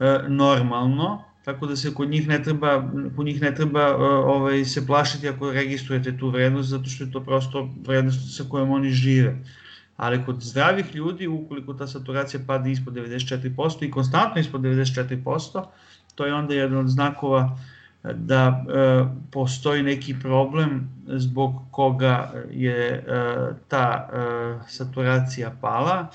e, 0.00 0.18
normalno, 0.28 1.24
tako 1.44 1.66
da 1.66 1.76
se 1.76 1.94
kod 1.94 2.10
njih 2.10 2.28
ne 2.28 2.42
treba, 2.42 2.90
kod 3.16 3.26
njih 3.26 3.42
ne 3.42 3.54
treba 3.54 3.80
e, 3.80 3.94
ovaj, 4.34 4.64
se 4.64 4.86
plašiti 4.86 5.28
ako 5.28 5.52
registrujete 5.52 6.16
tu 6.18 6.30
vrednost, 6.30 6.68
zato 6.68 6.84
što 6.84 7.04
je 7.04 7.12
to 7.12 7.20
prosto 7.20 7.68
vrednost 7.86 8.36
sa 8.36 8.44
kojom 8.48 8.70
oni 8.70 8.90
žive. 8.90 9.36
Ali 9.96 10.24
kod 10.24 10.42
zdravih 10.42 10.94
ljudi, 10.94 11.26
ukoliko 11.26 11.74
ta 11.74 11.86
saturacija 11.86 12.40
pada 12.46 12.68
ispod 12.68 12.94
94% 12.94 13.86
i 13.86 13.90
konstantno 13.90 14.40
ispod 14.40 14.60
94%, 14.60 15.64
to 16.14 16.26
je 16.26 16.34
onda 16.34 16.54
jedan 16.54 16.78
od 16.78 16.88
znakova 16.88 17.58
da 18.02 18.64
e, 18.68 19.04
postoji 19.30 19.82
neki 19.82 20.14
problem 20.22 20.88
zbog 21.06 21.62
koga 21.70 22.32
je 22.50 22.76
e, 22.76 23.04
ta 23.68 24.08
e, 24.12 24.18
saturacija 24.68 25.52
pala, 25.60 26.06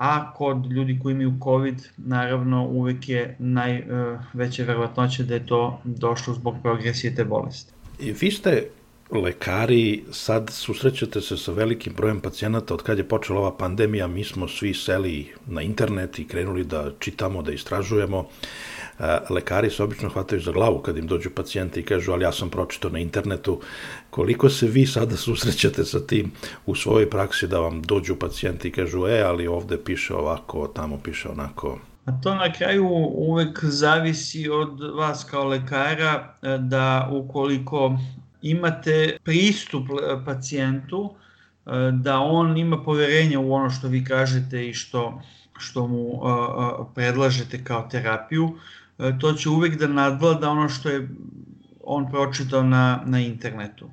a 0.00 0.32
kod 0.32 0.72
ljudi 0.72 0.98
koji 1.02 1.12
imaju 1.12 1.32
COVID 1.44 1.88
naravno 1.96 2.66
uvek 2.66 3.08
je 3.08 3.36
najveća 3.38 4.64
verovatnoća 4.64 5.22
da 5.22 5.34
je 5.34 5.46
to 5.46 5.80
došlo 5.84 6.34
zbog 6.34 6.54
progresije 6.62 7.14
te 7.14 7.24
bolesti. 7.24 7.72
I 7.98 8.12
vi 8.12 8.30
ste 8.30 8.68
lekari, 9.10 10.02
sad 10.10 10.50
susrećete 10.50 11.20
se 11.20 11.36
sa 11.36 11.52
velikim 11.52 11.92
brojem 11.96 12.20
pacijenata, 12.20 12.74
od 12.74 12.82
kad 12.82 12.98
je 12.98 13.08
počela 13.08 13.40
ova 13.40 13.56
pandemija, 13.56 14.06
mi 14.06 14.24
smo 14.24 14.48
svi 14.48 14.74
seli 14.74 15.32
na 15.46 15.62
internet 15.62 16.18
i 16.18 16.28
krenuli 16.28 16.64
da 16.64 16.90
čitamo, 16.98 17.42
da 17.42 17.52
istražujemo 17.52 18.28
lekari 19.30 19.70
se 19.70 19.82
obično 19.82 20.08
hvataju 20.08 20.40
za 20.40 20.52
glavu 20.52 20.78
kad 20.78 20.96
im 20.96 21.06
dođu 21.06 21.30
pacijenti 21.30 21.80
i 21.80 21.82
kažu 21.82 22.12
ali 22.12 22.24
ja 22.24 22.32
sam 22.32 22.50
pročitao 22.50 22.90
na 22.90 22.98
internetu. 22.98 23.60
Koliko 24.10 24.48
se 24.48 24.66
vi 24.66 24.86
sada 24.86 25.16
susrećete 25.16 25.84
sa 25.84 26.06
tim 26.06 26.32
u 26.66 26.74
svojoj 26.74 27.10
praksi 27.10 27.46
da 27.46 27.58
vam 27.58 27.82
dođu 27.82 28.16
pacijenti 28.16 28.68
i 28.68 28.72
kažu 28.72 29.06
e, 29.06 29.22
ali 29.22 29.46
ovde 29.46 29.78
piše 29.84 30.14
ovako, 30.14 30.68
tamo 30.68 31.00
piše 31.04 31.28
onako. 31.28 31.78
A 32.04 32.12
to 32.22 32.34
na 32.34 32.52
kraju 32.52 32.86
uvek 33.14 33.64
zavisi 33.64 34.48
od 34.48 34.80
vas 34.96 35.24
kao 35.24 35.44
lekara 35.44 36.34
e, 36.42 36.58
da 36.58 37.08
ukoliko 37.12 37.98
imate 38.42 39.16
pristup 39.24 39.86
pacijentu, 40.26 41.14
e, 41.66 41.70
da 41.92 42.18
on 42.18 42.56
ima 42.56 42.82
poverenje 42.82 43.38
u 43.38 43.52
ono 43.52 43.70
što 43.70 43.88
vi 43.88 44.04
kažete 44.04 44.68
i 44.68 44.74
što, 44.74 45.22
što 45.58 45.86
mu 45.86 46.20
predlažete 46.94 47.64
kao 47.64 47.88
terapiju, 47.90 48.50
E, 48.50 48.79
to 49.20 49.32
će 49.32 49.48
uvek 49.48 49.78
da 49.78 49.86
nadvlada 49.86 50.50
ono 50.50 50.68
što 50.68 50.88
je 50.88 51.08
on 51.84 52.10
pročitao 52.10 52.62
na, 52.62 53.02
na 53.06 53.20
internetu. 53.20 53.90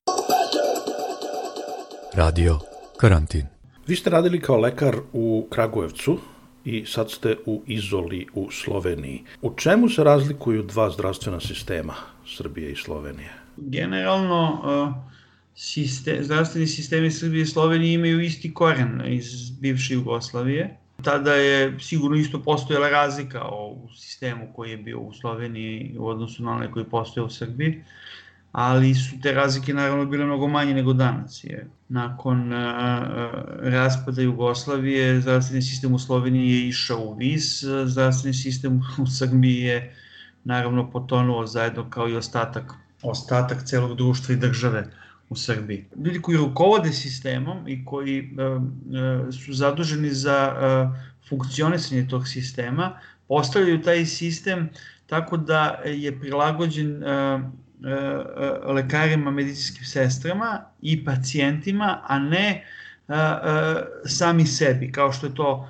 Radio 2.14 2.60
Karantin. 3.00 3.46
Vi 3.88 3.96
ste 3.96 4.10
radili 4.10 4.40
kao 4.42 4.58
lekar 4.58 4.96
u 5.14 5.48
Kragujevcu 5.52 6.18
i 6.66 6.86
sad 6.86 7.12
ste 7.12 7.36
u 7.46 7.64
Izoli 7.68 8.28
u 8.34 8.52
Sloveniji. 8.52 9.24
U 9.42 9.54
čemu 9.56 9.90
se 9.90 10.04
razlikuju 10.04 10.64
dva 10.64 10.90
zdravstvena 10.90 11.40
sistema 11.40 11.94
Srbije 12.38 12.72
i 12.72 12.76
Slovenije? 12.76 13.30
Generalno, 13.58 14.62
e, 14.66 14.94
sistem, 15.56 16.24
zdravstveni 16.24 16.68
sistemi 16.68 17.12
Srbije 17.12 17.42
i 17.42 17.46
Slovenije 17.46 17.94
imaju 17.94 18.22
isti 18.22 18.54
koren 18.54 19.02
iz 19.06 19.50
bivše 19.50 19.94
Jugoslavije 19.94 20.78
tada 21.08 21.34
je 21.34 21.80
sigurno 21.80 22.18
isto 22.18 22.44
postojala 22.44 22.90
razlika 22.90 23.42
u 23.50 23.88
sistemu 23.96 24.48
koji 24.56 24.72
je 24.72 24.78
bio 24.78 25.00
u 25.00 25.14
Sloveniji 25.14 25.96
u 26.00 26.08
odnosu 26.08 26.44
na 26.44 26.52
onaj 26.52 26.72
koji 26.72 26.86
postoje 26.86 27.24
u 27.24 27.30
Srbiji. 27.30 27.84
ali 28.52 28.96
su 28.96 29.20
te 29.22 29.32
razlike 29.32 29.74
naravno 29.74 30.06
bile 30.06 30.26
mnogo 30.26 30.48
manje 30.48 30.74
nego 30.74 30.94
danas. 30.94 31.44
Je. 31.44 31.68
Nakon 31.90 32.54
a, 32.54 32.58
a, 32.58 33.32
raspada 33.62 34.22
Jugoslavije, 34.22 35.22
zdravstveni 35.22 35.62
sistem 35.62 35.94
u 35.94 36.00
Sloveniji 36.00 36.52
je 36.52 36.68
išao 36.68 37.00
u 37.00 37.14
vis, 37.16 37.64
zdravstveni 37.86 38.34
sistem 38.34 38.82
u 39.04 39.08
Srbiji 39.08 39.62
je 39.62 39.96
naravno 40.44 40.90
potonuo 40.92 41.46
zajedno 41.48 41.90
kao 41.90 42.10
i 42.10 42.16
ostatak, 42.16 42.74
ostatak 43.02 43.64
celog 43.64 43.98
društva 43.98 44.34
i 44.34 44.38
države 44.38 44.88
u 45.30 45.36
Srbiji. 45.36 45.86
Ljudi 46.06 46.22
koji 46.22 46.38
rukovode 46.38 46.92
sistemom 46.92 47.68
i 47.68 47.86
koji 47.86 48.30
a, 48.38 48.44
a, 48.44 49.32
su 49.32 49.54
zaduženi 49.54 50.10
za 50.10 50.38
a, 50.38 50.94
funkcionisanje 51.30 52.08
tog 52.08 52.28
sistema, 52.28 53.00
postavljaju 53.28 53.82
taj 53.82 54.06
sistem 54.06 54.70
tako 55.08 55.38
da 55.38 55.82
je 55.86 56.20
prilagođen 56.20 57.04
E, 57.86 57.90
e, 57.90 58.74
lekarima, 58.74 59.32
medicinskim 59.32 59.86
sestrama 59.86 60.62
i 60.82 61.06
pacijentima, 61.06 62.02
a 62.08 62.20
ne 62.20 62.66
e, 63.08 63.14
sami 64.06 64.46
sebi, 64.46 64.92
kao 64.92 65.12
što 65.12 65.28
je 65.28 65.36
to 65.36 65.70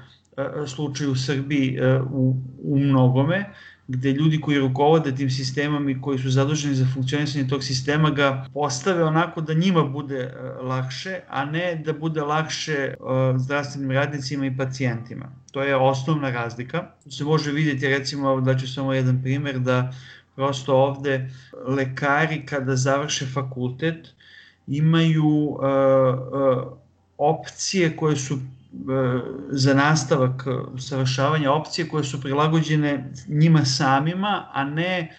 slučaj 0.67 1.08
u 1.08 1.15
Srbiji 1.15 1.80
u, 2.12 2.36
u 2.63 2.80
mnogome, 2.80 3.46
gde 3.88 4.12
ljudi 4.12 4.41
koji 4.41 4.60
rukovode 4.60 5.15
tim 5.15 5.30
sistemom 5.30 5.89
i 5.89 6.02
koji 6.02 6.19
su 6.19 6.30
zaduženi 6.30 6.76
za 6.76 6.86
funkcionisanje 6.93 7.47
tog 7.47 7.63
sistema 7.63 8.10
ga 8.10 8.45
postave 8.54 9.04
onako 9.04 9.41
da 9.41 9.54
njima 9.54 9.84
bude 9.84 10.34
lakše, 10.62 11.19
a 11.30 11.45
ne 11.45 11.76
da 11.86 11.93
bude 11.93 12.21
lakše 12.21 12.93
zdravstvenim 13.38 13.91
radnicima 13.91 14.45
i 14.45 14.58
pacijentima. 14.58 15.32
To 15.52 15.63
je 15.63 15.76
osnovna 15.76 16.30
razlika. 16.30 16.91
Se 17.10 17.23
može 17.23 17.52
vidjeti, 17.52 17.88
recimo, 17.88 18.41
da 18.41 18.58
ću 18.58 18.73
samo 18.73 18.93
jedan 18.93 19.21
primer, 19.23 19.60
da 19.60 19.93
prosto 20.36 20.76
ovde 20.76 21.30
lekari 21.67 22.45
kada 22.45 22.76
završe 22.76 23.26
fakultet 23.26 24.08
imaju 24.67 25.26
uh, 25.26 25.58
opcije 27.17 27.95
koje 27.97 28.15
su 28.15 28.39
za 29.49 29.73
nastavak 29.73 30.43
savršavanja 30.79 31.51
opcije 31.51 31.87
koje 31.87 32.03
su 32.03 32.21
prilagođene 32.21 33.11
njima 33.27 33.65
samima, 33.65 34.49
a 34.53 34.63
ne 34.63 35.17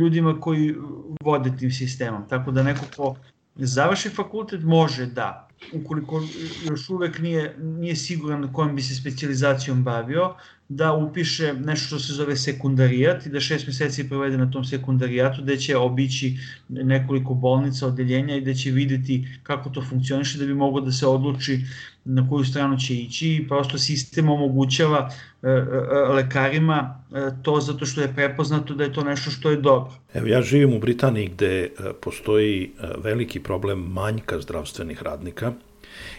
ljudima 0.00 0.40
koji 0.40 0.74
vode 1.20 1.52
tim 1.58 1.70
sistemom. 1.70 2.28
Tako 2.28 2.50
da 2.50 2.62
neko 2.62 2.84
ko 2.96 3.16
završi 3.54 4.08
fakultet 4.08 4.62
može 4.62 5.06
da, 5.06 5.48
ukoliko 5.72 6.22
još 6.64 6.90
uvek 6.90 7.18
nije, 7.18 7.56
nije 7.58 7.96
siguran 7.96 8.52
kojom 8.52 8.76
bi 8.76 8.82
se 8.82 8.94
specializacijom 8.94 9.84
bavio, 9.84 10.34
da 10.68 10.92
upiše 10.92 11.52
nešto 11.52 11.86
što 11.86 11.98
se 11.98 12.12
zove 12.12 12.36
sekundarijat 12.36 13.26
i 13.26 13.30
da 13.30 13.40
šest 13.40 13.66
meseci 13.66 14.08
provede 14.08 14.38
na 14.38 14.50
tom 14.50 14.64
sekundarijatu 14.64 15.42
gde 15.42 15.56
će 15.56 15.76
obići 15.76 16.38
nekoliko 16.68 17.34
bolnica, 17.34 17.86
odeljenja 17.86 18.36
i 18.36 18.40
da 18.40 18.54
će 18.54 18.70
videti 18.70 19.28
kako 19.42 19.70
to 19.70 19.82
funkcioniše 19.82 20.38
da 20.38 20.46
bi 20.46 20.54
mogo 20.54 20.80
da 20.80 20.92
se 20.92 21.06
odluči 21.06 21.60
na 22.04 22.28
koju 22.28 22.44
stranu 22.44 22.78
će 22.78 22.94
ići 22.94 23.34
i 23.34 23.48
prosto 23.48 23.78
sistem 23.78 24.28
omogućava 24.28 25.10
e, 25.42 25.48
e, 25.48 25.50
e, 25.50 26.12
lekarima 26.12 27.04
to 27.42 27.60
zato 27.60 27.86
što 27.86 28.00
je 28.00 28.14
prepoznato 28.14 28.74
da 28.74 28.84
je 28.84 28.92
to 28.92 29.04
nešto 29.04 29.30
što 29.30 29.50
je 29.50 29.56
dobro. 29.56 29.92
Evo 30.14 30.26
ja 30.26 30.42
živim 30.42 30.74
u 30.74 30.80
Britaniji 30.80 31.28
gde 31.28 31.70
postoji 32.00 32.72
veliki 33.04 33.40
problem 33.40 33.78
manjka 33.78 34.40
zdravstvenih 34.40 35.02
radnika 35.02 35.52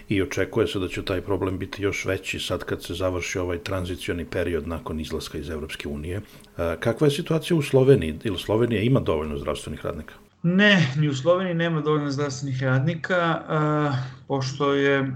i 0.09 0.21
očekuje 0.21 0.67
se 0.67 0.79
da 0.79 0.87
će 0.87 1.05
taj 1.05 1.21
problem 1.21 1.57
biti 1.57 1.83
još 1.83 2.05
veći 2.05 2.39
sad 2.39 2.63
kad 2.63 2.83
se 2.83 2.93
završi 2.93 3.39
ovaj 3.39 3.57
tranzicioni 3.57 4.25
period 4.25 4.67
nakon 4.67 4.99
izlaska 4.99 5.37
iz 5.37 5.49
Evropske 5.49 5.87
unije. 5.87 6.21
Kakva 6.79 7.07
je 7.07 7.11
situacija 7.11 7.57
u 7.57 7.61
Sloveniji? 7.61 8.19
Ili 8.23 8.37
Slovenija 8.37 8.81
ima 8.81 8.99
dovoljno 8.99 9.37
zdravstvenih 9.37 9.85
radnika? 9.85 10.13
Ne, 10.43 10.93
ni 10.97 11.09
u 11.09 11.15
Sloveniji 11.15 11.53
nema 11.53 11.81
dovoljno 11.81 12.11
zdravstvenih 12.11 12.63
radnika, 12.63 13.41
pošto 14.27 14.73
je 14.73 15.11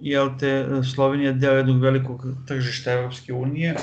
jel 0.00 0.30
te, 0.40 0.66
Slovenija 0.94 1.32
deo 1.32 1.56
jednog 1.56 1.82
velikog 1.82 2.26
tržišta 2.46 2.92
Evropske 2.92 3.32
unije, 3.32 3.74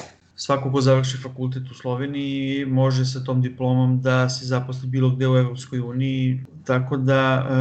svako 0.43 0.71
ko 0.71 0.81
završi 0.81 1.17
fakultet 1.17 1.71
u 1.71 1.73
Sloveniji 1.73 2.65
može 2.65 3.05
sa 3.05 3.23
tom 3.23 3.41
diplomom 3.41 4.01
da 4.01 4.29
se 4.29 4.45
zaposli 4.45 4.89
bilo 4.89 5.09
gde 5.09 5.27
u 5.27 5.37
Evropskoj 5.37 5.79
uniji, 5.79 6.43
tako 6.65 6.97
da 6.97 7.19
e, 7.19 7.53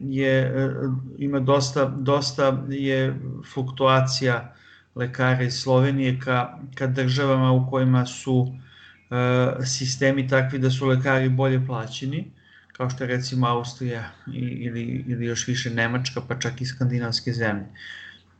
je, 0.00 0.32
e, 0.38 0.70
ima 1.18 1.40
dosta, 1.40 1.84
dosta 1.84 2.64
je 2.68 3.14
fluktuacija 3.52 4.54
lekara 4.94 5.42
iz 5.42 5.54
Slovenije 5.54 6.18
ka, 6.20 6.58
ka 6.74 6.86
državama 6.86 7.52
u 7.52 7.70
kojima 7.70 8.06
su 8.06 8.46
e, 9.10 9.64
sistemi 9.64 10.28
takvi 10.28 10.58
da 10.58 10.70
su 10.70 10.86
lekari 10.86 11.28
bolje 11.28 11.66
plaćeni, 11.66 12.30
kao 12.72 12.90
što 12.90 13.04
je 13.04 13.08
recimo 13.08 13.46
Austrija 13.46 14.10
ili, 14.34 15.04
ili 15.06 15.26
još 15.26 15.46
više 15.46 15.70
Nemačka, 15.70 16.20
pa 16.28 16.38
čak 16.38 16.60
i 16.60 16.66
skandinavske 16.66 17.32
zemlje. 17.32 17.66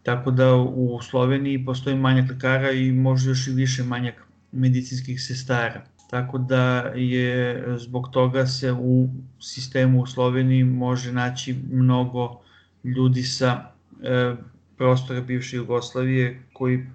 Tako 0.06 0.30
da 0.30 0.54
u 0.54 1.00
Sloveniji 1.02 1.64
postoji 1.64 1.96
manjak 1.96 2.30
lekara 2.30 2.70
i 2.70 2.92
možda 2.92 3.30
još 3.30 3.46
i 3.46 3.52
više 3.52 3.84
manjak 3.84 4.14
medicinskih 4.52 5.22
sestara. 5.22 5.82
Tako 6.10 6.38
da 6.38 6.92
je 6.94 7.64
zbog 7.78 8.08
toga 8.12 8.46
se 8.46 8.72
u 8.72 9.08
sistemu 9.40 10.02
u 10.02 10.06
Sloveniji 10.06 10.64
može 10.64 11.12
naći 11.12 11.56
mnogo 11.70 12.40
ljudi 12.84 13.22
sa 13.22 13.70
e, 14.02 14.34
prostora 14.76 15.20
bivše 15.20 15.56
Jugoslavije 15.56 16.42
koji 16.52 16.86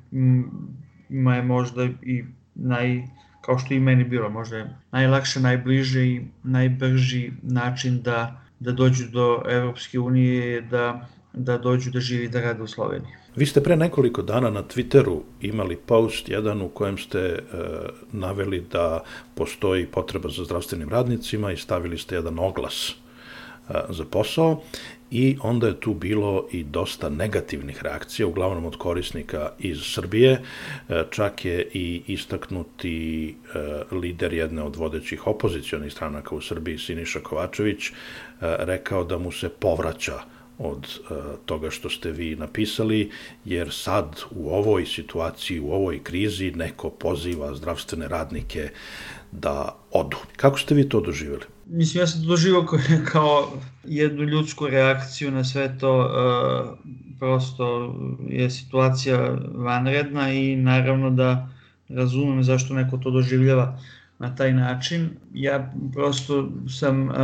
ima 1.10 1.36
je 1.36 1.44
možda 1.44 1.84
i 2.02 2.24
naj, 2.56 3.04
kao 3.46 3.60
što 3.60 3.74
i 3.74 3.80
meni 3.80 4.04
bilo, 4.04 4.30
možda 4.30 4.58
je 4.58 4.76
najlakše, 4.92 5.40
najbliže 5.40 6.08
i 6.08 6.22
najbrži 6.44 7.32
način 7.42 8.02
da, 8.02 8.42
da 8.60 8.72
dođu 8.72 9.10
do 9.10 9.44
Evropske 9.50 10.00
unije 10.00 10.62
da 10.62 11.10
da 11.34 11.58
dođu 11.58 11.92
da 11.92 12.00
živi 12.00 12.28
da 12.28 12.42
rade 12.42 12.64
u 12.64 12.68
Sloveniji. 12.68 13.12
Vi 13.36 13.46
ste 13.46 13.64
pre 13.64 13.76
nekoliko 13.76 14.22
dana 14.22 14.50
na 14.50 14.64
Twitteru 14.64 15.20
imali 15.42 15.76
post 15.76 16.30
jedan 16.30 16.62
u 16.62 16.70
kojem 16.70 16.98
ste 16.98 17.20
e, 17.20 17.40
naveli 18.12 18.66
da 18.72 19.04
postoji 19.36 19.86
potreba 19.86 20.30
za 20.30 20.44
zdravstvenim 20.44 20.90
radnicima 20.90 21.52
i 21.52 21.58
stavili 21.58 21.98
ste 21.98 22.16
jedan 22.16 22.40
oglas 22.40 22.90
e, 23.70 23.74
za 23.90 24.06
posao 24.06 24.62
i 25.12 25.38
onda 25.42 25.68
je 25.68 25.80
tu 25.80 25.94
bilo 25.94 26.48
i 26.52 26.64
dosta 26.64 27.10
negativnih 27.10 27.84
reakcija, 27.84 28.28
uglavnom 28.28 28.66
od 28.66 28.78
korisnika 28.78 29.50
iz 29.60 29.80
Srbije, 29.82 30.32
e, 30.90 31.04
čak 31.10 31.46
je 31.46 31.68
i 31.74 32.04
istaknuti 32.08 33.28
e, 33.30 33.96
lider 33.96 34.34
jedne 34.34 34.64
od 34.64 34.76
vodećih 34.76 35.28
opozicijonih 35.28 35.92
stranaka 35.92 36.36
u 36.36 36.42
Srbiji, 36.42 36.78
Siniša 36.78 37.20
Kovačević, 37.20 37.90
e, 37.90 37.92
rekao 38.42 39.04
da 39.04 39.18
mu 39.18 39.32
se 39.32 39.50
povraća 39.50 40.20
od 40.64 40.86
e, 40.86 41.14
toga 41.46 41.70
što 41.70 41.90
ste 41.90 42.12
vi 42.12 42.36
napisali, 42.36 43.12
jer 43.46 43.70
sad 43.72 44.22
u 44.32 44.50
ovoj 44.50 44.86
situaciji, 44.86 45.60
u 45.60 45.72
ovoj 45.72 46.04
krizi 46.04 46.52
neko 46.52 46.90
poziva 46.90 47.56
zdravstvene 47.56 48.08
radnike 48.08 48.70
da 49.32 49.76
odu. 49.92 50.18
Kako 50.36 50.60
ste 50.60 50.76
vi 50.76 50.90
to 50.90 51.02
doživjeli? 51.02 51.44
Mislim, 51.66 52.02
ja 52.02 52.08
sam 52.08 52.22
to 52.22 52.28
doživao 52.28 52.66
kao 53.14 53.52
jednu 53.84 54.24
ljudsku 54.24 54.68
reakciju 54.68 55.32
na 55.32 55.44
sve 55.44 55.78
to. 55.80 56.04
E, 56.04 57.02
prosto 57.22 57.96
je 58.30 58.50
situacija 58.50 59.38
vanredna 59.54 60.34
i 60.34 60.56
naravno 60.56 61.10
da 61.10 61.50
razumem 61.90 62.44
zašto 62.44 62.74
neko 62.74 62.98
to 62.98 63.12
doživljava 63.12 63.80
na 64.20 64.36
taj 64.36 64.54
način. 64.54 65.10
Ja 65.34 65.74
prosto 65.94 66.50
sam 66.80 67.10
uh, 67.10 67.16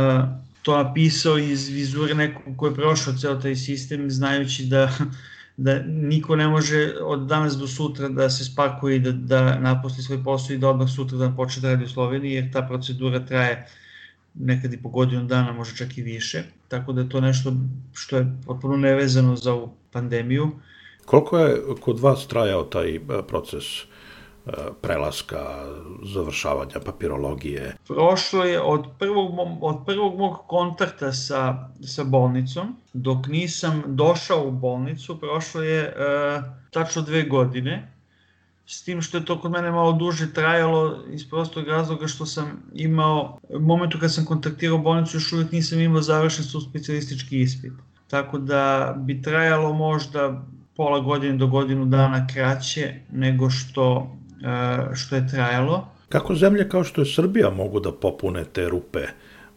to 0.68 0.76
napisao 0.76 1.38
iz 1.38 1.68
vizure 1.68 2.14
nekog 2.14 2.56
ko 2.56 2.66
je 2.66 2.74
prošao 2.74 3.14
ceo 3.14 3.34
taj 3.34 3.56
sistem, 3.56 4.10
znajući 4.10 4.66
da, 4.66 4.92
da 5.56 5.82
niko 5.82 6.36
ne 6.36 6.48
može 6.48 6.94
od 7.02 7.20
danas 7.20 7.56
do 7.56 7.66
sutra 7.66 8.08
da 8.08 8.30
se 8.30 8.44
spakuje 8.44 8.96
i 8.96 9.00
da, 9.00 9.12
da 9.12 9.58
naposli 9.58 10.02
svoj 10.02 10.24
posao 10.24 10.54
i 10.54 10.58
da 10.58 10.68
odmah 10.68 10.88
sutra 10.90 11.18
da 11.18 11.30
počne 11.36 11.62
da 11.62 11.68
radi 11.68 11.84
u 11.84 11.88
Sloveniji, 11.88 12.32
jer 12.32 12.52
ta 12.52 12.62
procedura 12.62 13.24
traje 13.26 13.66
nekad 14.34 14.72
i 14.72 14.82
po 14.82 14.88
godinu 14.88 15.24
dana, 15.24 15.52
može 15.52 15.76
čak 15.76 15.98
i 15.98 16.02
više. 16.02 16.42
Tako 16.68 16.92
da 16.92 17.00
je 17.00 17.08
to 17.08 17.20
nešto 17.20 17.52
što 17.94 18.16
je 18.16 18.26
potpuno 18.46 18.76
nevezano 18.76 19.36
za 19.36 19.52
ovu 19.52 19.72
pandemiju. 19.92 20.50
Koliko 21.04 21.38
je 21.38 21.56
kod 21.80 22.00
vas 22.00 22.26
trajao 22.26 22.64
taj 22.64 22.96
e, 22.96 23.00
proces 23.28 23.64
prelaska, 24.82 25.64
završavanja 26.14 26.80
papirologije? 26.84 27.76
Prošlo 27.86 28.44
je 28.44 28.60
od 28.60 28.86
prvog, 28.98 29.30
od 29.60 29.76
prvog 29.86 30.18
mog 30.18 30.36
kontakta 30.46 31.12
sa, 31.12 31.68
sa 31.82 32.04
bolnicom, 32.04 32.76
dok 32.92 33.26
nisam 33.26 33.82
došao 33.86 34.48
u 34.48 34.50
bolnicu, 34.50 35.20
prošlo 35.20 35.62
je 35.62 35.82
e, 35.82 35.92
tačno 36.70 37.02
dve 37.02 37.22
godine, 37.22 37.92
s 38.66 38.84
tim 38.84 39.02
što 39.02 39.16
je 39.16 39.24
to 39.24 39.40
kod 39.40 39.50
mene 39.50 39.70
malo 39.70 39.92
duže 39.92 40.32
trajalo 40.32 41.04
iz 41.10 41.28
prostog 41.30 41.68
razloga 41.68 42.06
što 42.06 42.26
sam 42.26 42.62
imao, 42.74 43.38
u 43.48 43.58
momentu 43.58 43.98
kad 44.00 44.14
sam 44.14 44.24
kontaktirao 44.24 44.78
bolnicu 44.78 45.16
još 45.16 45.32
uvijek 45.32 45.52
nisam 45.52 45.80
imao 45.80 46.02
završen 46.02 46.44
su 46.44 46.60
specialistički 46.60 47.40
ispit. 47.40 47.72
Tako 48.08 48.38
da 48.38 48.94
bi 48.98 49.22
trajalo 49.22 49.72
možda 49.72 50.44
pola 50.76 51.00
godine 51.00 51.36
do 51.36 51.46
godinu 51.46 51.84
dana 51.84 52.26
kraće 52.26 52.94
nego 53.12 53.50
što 53.50 54.16
što 54.94 55.16
je 55.16 55.28
trajalo. 55.28 55.88
Kako 56.08 56.34
zemlje 56.34 56.68
kao 56.68 56.84
što 56.84 57.00
je 57.00 57.06
Srbija 57.06 57.50
mogu 57.50 57.80
da 57.80 57.92
popune 57.92 58.44
te 58.44 58.68
rupe 58.68 59.06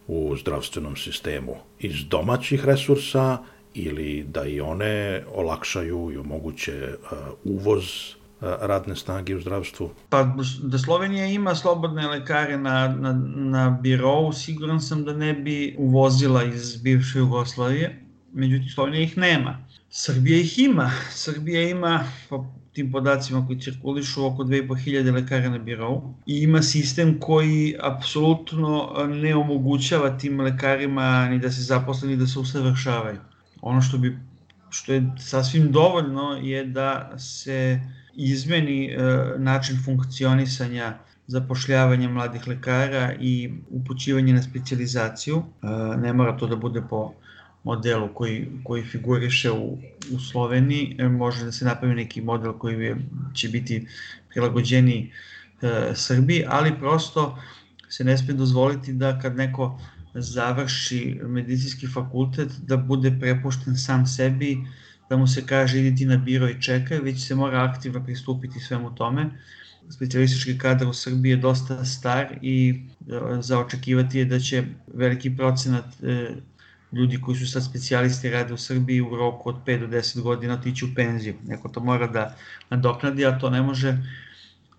u 0.06 0.36
zdravstvenom 0.36 0.96
sistemu 0.96 1.56
iz 1.78 2.04
domaćih 2.08 2.64
resursa 2.64 3.38
ili 3.74 4.24
da 4.28 4.44
i 4.44 4.60
one 4.60 5.24
olakšaju 5.34 6.10
i 6.14 6.16
omoguće 6.16 6.88
uh, 6.94 7.18
uvoz 7.44 7.84
uh, 7.84 8.48
radne 8.60 8.96
snage 8.96 9.36
u 9.36 9.40
zdravstvu? 9.40 9.90
Pa 10.08 10.36
da 10.62 10.78
Slovenija 10.78 11.26
ima 11.26 11.54
slobodne 11.54 12.06
lekare 12.06 12.58
na, 12.58 12.88
na, 12.88 13.12
na 13.34 13.78
birovu, 13.82 14.32
siguran 14.32 14.80
sam 14.80 15.04
da 15.04 15.12
ne 15.12 15.32
bi 15.32 15.76
uvozila 15.78 16.44
iz 16.44 16.76
bivše 16.76 17.18
Jugoslavije, 17.18 18.04
međutim 18.32 18.68
Slovenija 18.68 19.02
ih 19.02 19.18
nema. 19.18 19.58
Srbija 19.90 20.38
ih 20.38 20.58
ima. 20.58 20.90
Srbija 21.10 21.68
ima, 21.68 22.04
po 22.28 22.46
tim 22.72 22.92
podacima 22.92 23.46
koji 23.46 23.60
cirkulišu, 23.60 24.26
oko 24.26 24.44
2500 24.44 25.12
lekara 25.14 25.50
na 25.50 25.58
birovu 25.58 26.14
i 26.26 26.38
ima 26.42 26.62
sistem 26.62 27.20
koji 27.20 27.76
apsolutno 27.80 28.92
ne 29.08 29.34
omogućava 29.36 30.18
tim 30.18 30.40
lekarima 30.40 31.28
ni 31.28 31.38
da 31.38 31.50
se 31.50 31.62
zaposle, 31.62 32.08
ni 32.08 32.16
da 32.16 32.26
se 32.26 32.38
usavršavaju. 32.38 33.18
Ono 33.60 33.82
što 33.82 33.98
bi 33.98 34.18
što 34.70 34.92
je 34.92 35.12
sasvim 35.18 35.72
dovoljno 35.72 36.38
je 36.42 36.64
da 36.64 37.18
se 37.18 37.80
izmeni 38.14 38.86
e, 38.86 38.98
način 39.38 39.78
funkcionisanja 39.84 40.98
zapošljavanja 41.26 42.08
mladih 42.08 42.48
lekara 42.48 43.12
i 43.20 43.52
upućivanje 43.70 44.32
na 44.32 44.42
specializaciju. 44.42 45.36
E, 45.62 45.66
ne 45.96 46.12
mora 46.12 46.36
to 46.36 46.46
da 46.46 46.56
bude 46.56 46.82
po 46.90 47.12
modelu 47.64 48.08
koji, 48.14 48.48
koji 48.64 48.82
figuriše 48.82 49.50
u, 49.50 49.78
u 50.12 50.20
Sloveniji, 50.20 50.96
e, 50.98 51.08
može 51.08 51.44
da 51.44 51.52
se 51.52 51.64
napravi 51.64 51.94
neki 51.94 52.20
model 52.20 52.52
koji 52.52 52.84
je, 52.84 52.96
će 53.34 53.48
biti 53.48 53.86
prilagođeni 54.28 55.12
e, 55.62 55.92
Srbiji, 55.94 56.44
ali 56.48 56.78
prosto 56.78 57.38
se 57.88 58.04
ne 58.04 58.18
sme 58.18 58.34
dozvoliti 58.34 58.92
da 58.92 59.18
kad 59.18 59.36
neko 59.36 59.80
završi 60.14 61.20
medicinski 61.22 61.86
fakultet 61.86 62.50
da 62.66 62.76
bude 62.76 63.16
prepušten 63.20 63.76
sam 63.76 64.06
sebi, 64.06 64.58
da 65.10 65.16
mu 65.16 65.26
se 65.26 65.46
kaže 65.46 65.80
idi 65.80 65.96
ti 65.96 66.06
na 66.06 66.16
biro 66.16 66.48
i 66.48 66.62
čekaj, 66.62 66.98
već 66.98 67.26
se 67.26 67.34
mora 67.34 67.64
aktivno 67.64 68.04
pristupiti 68.04 68.60
svemu 68.60 68.94
tome. 68.94 69.30
Specijalistički 69.90 70.58
kadar 70.58 70.88
u 70.88 70.92
Srbiji 70.92 71.30
je 71.30 71.36
dosta 71.36 71.84
star 71.84 72.38
i 72.42 72.74
e, 73.00 73.42
za 73.42 73.58
očekivati 73.58 74.18
je 74.18 74.24
da 74.24 74.38
će 74.38 74.64
veliki 74.94 75.36
procenat 75.36 75.84
e, 76.02 76.34
ljudi 76.92 77.20
koji 77.20 77.36
su 77.36 77.46
sad 77.46 77.64
specijalisti 77.64 78.30
rade 78.30 78.54
u 78.54 78.58
Srbiji 78.58 79.00
u 79.00 79.16
roku 79.16 79.48
od 79.48 79.56
5 79.66 79.80
do 79.80 79.86
10 79.86 80.20
godina 80.20 80.54
otići 80.54 80.84
u 80.84 80.88
penziju. 80.96 81.34
Neko 81.46 81.68
to 81.68 81.80
mora 81.80 82.06
da 82.06 82.36
nadoknadi, 82.70 83.26
a 83.26 83.38
to 83.38 83.50
ne 83.50 83.62
može 83.62 83.98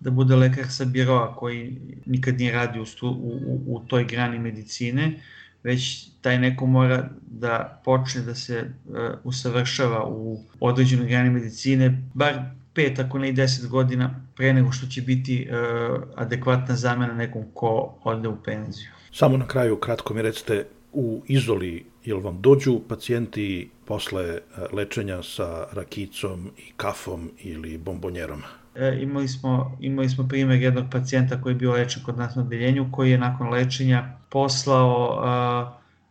da 0.00 0.10
bude 0.10 0.36
lekar 0.36 0.64
sa 0.68 0.84
biroa 0.84 1.36
koji 1.36 1.80
nikad 2.06 2.38
nije 2.38 2.52
radio 2.52 2.82
u, 2.82 3.06
u, 3.06 3.62
u, 3.66 3.80
toj 3.86 4.04
grani 4.04 4.38
medicine, 4.38 5.20
već 5.62 6.08
taj 6.20 6.38
neko 6.38 6.66
mora 6.66 7.08
da 7.26 7.80
počne 7.84 8.22
da 8.22 8.34
se 8.34 8.64
uh, 8.64 8.96
usavršava 9.24 10.04
u 10.08 10.44
određenoj 10.60 11.08
grani 11.08 11.30
medicine, 11.30 12.02
bar 12.14 12.34
pet, 12.74 12.98
ako 12.98 13.18
ne 13.18 13.28
i 13.28 13.32
deset 13.32 13.68
godina 13.68 14.20
pre 14.36 14.52
nego 14.52 14.72
što 14.72 14.86
će 14.86 15.02
biti 15.02 15.48
uh, 15.48 16.02
adekvatna 16.16 16.76
zamena 16.76 17.14
nekom 17.14 17.44
ko 17.54 17.98
ode 18.04 18.28
u 18.28 18.36
penziju. 18.44 18.88
Samo 19.12 19.36
na 19.36 19.46
kraju, 19.46 19.76
kratko 19.76 20.14
mi 20.14 20.22
recite, 20.22 20.64
u 20.94 21.22
Izoli, 21.26 21.84
jel 22.04 22.20
vam 22.20 22.40
dođu 22.40 22.80
pacijenti 22.88 23.70
posle 23.84 24.24
e, 24.24 24.40
lečenja 24.72 25.22
sa 25.22 25.66
rakicom 25.72 26.50
i 26.58 26.72
kafom 26.76 27.30
ili 27.38 27.78
bombonjerom? 27.78 28.42
E, 28.74 28.98
imali, 29.02 29.28
smo, 29.28 29.76
imali 29.80 30.08
smo 30.08 30.28
primer 30.28 30.62
jednog 30.62 30.84
pacijenta 30.92 31.42
koji 31.42 31.52
je 31.52 31.58
bio 31.58 31.72
lečen 31.72 32.02
kod 32.02 32.18
nas 32.18 32.34
na 32.34 32.42
odeljenju, 32.42 32.88
koji 32.92 33.10
je 33.10 33.18
nakon 33.18 33.48
lečenja 33.48 34.16
poslao 34.30 35.20
a, 35.22 35.28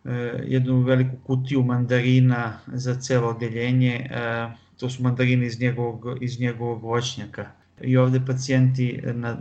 a, 0.04 0.10
e, 0.10 0.44
jednu 0.46 0.80
veliku 0.80 1.16
kutiju 1.26 1.62
mandarina 1.62 2.58
za 2.66 2.94
celo 2.94 3.28
odeljenje. 3.28 4.10
A, 4.14 4.52
to 4.76 4.90
su 4.90 5.02
mandarine 5.02 5.46
iz 5.46 5.60
njegovog, 5.60 6.18
iz 6.20 6.40
njegovog 6.40 6.82
voćnjaka. 6.82 7.50
I 7.80 7.96
ovde 7.96 8.20
pacijenti 8.26 9.00
na, 9.14 9.36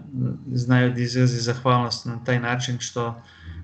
znaju 0.52 0.94
da 0.94 1.02
izrazi 1.02 1.42
zahvalnost 1.42 2.06
na 2.06 2.24
taj 2.24 2.40
način 2.40 2.80
što 2.80 3.22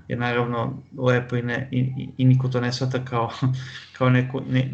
je 0.10 0.16
naravno 0.16 0.84
lepo 0.98 1.36
i, 1.36 1.42
ne, 1.42 1.70
i, 1.72 2.10
i 2.18 2.26
niko 2.26 2.48
to 2.48 2.62
ne 2.62 2.74
shvata 2.74 3.06
kao, 3.06 3.32
kao 3.98 4.10
neku, 4.10 4.42
ne, 4.52 4.72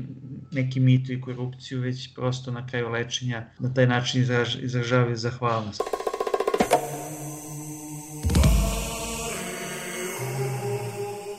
neki 0.52 0.80
mitu 0.80 1.14
i 1.14 1.22
korupciju, 1.22 1.82
već 1.82 2.14
prosto 2.16 2.52
na 2.52 2.68
kraju 2.68 2.90
lečenja 2.90 3.46
na 3.60 3.74
taj 3.74 3.88
način 3.88 4.22
izraž, 4.22 4.56
izražavaju 4.62 5.16
zahvalnost. 5.16 5.82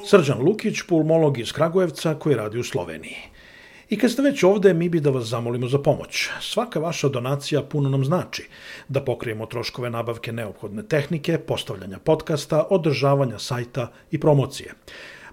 Srđan 0.04 0.38
Lukić, 0.38 0.82
pulmolog 0.88 1.38
iz 1.38 1.52
Kragujevca 1.52 2.14
koji 2.14 2.36
radi 2.36 2.58
u 2.58 2.64
Sloveniji. 2.64 3.16
I 3.88 3.98
kad 3.98 4.10
ste 4.10 4.22
već 4.22 4.42
ovde, 4.42 4.74
mi 4.74 4.88
bi 4.88 5.00
da 5.00 5.10
vas 5.10 5.24
zamolimo 5.24 5.68
za 5.68 5.78
pomoć. 5.78 6.28
Svaka 6.40 6.80
vaša 6.80 7.08
donacija 7.08 7.62
puno 7.62 7.88
nam 7.88 8.04
znači. 8.04 8.48
Da 8.88 9.00
pokrijemo 9.00 9.46
troškove 9.46 9.90
nabavke 9.90 10.32
neophodne 10.32 10.82
tehnike, 10.82 11.38
postavljanja 11.38 11.98
podcasta, 11.98 12.66
održavanja 12.70 13.38
sajta 13.38 13.92
i 14.10 14.20
promocije. 14.20 14.74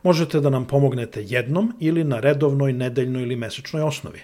Možete 0.03 0.39
da 0.39 0.49
nam 0.49 0.65
pomognete 0.65 1.23
jednom 1.27 1.73
ili 1.79 2.03
na 2.03 2.19
redovnoj, 2.19 2.73
nedeljnoj 2.73 3.23
ili 3.23 3.35
mesečnoj 3.35 3.83
osnovi. 3.83 4.21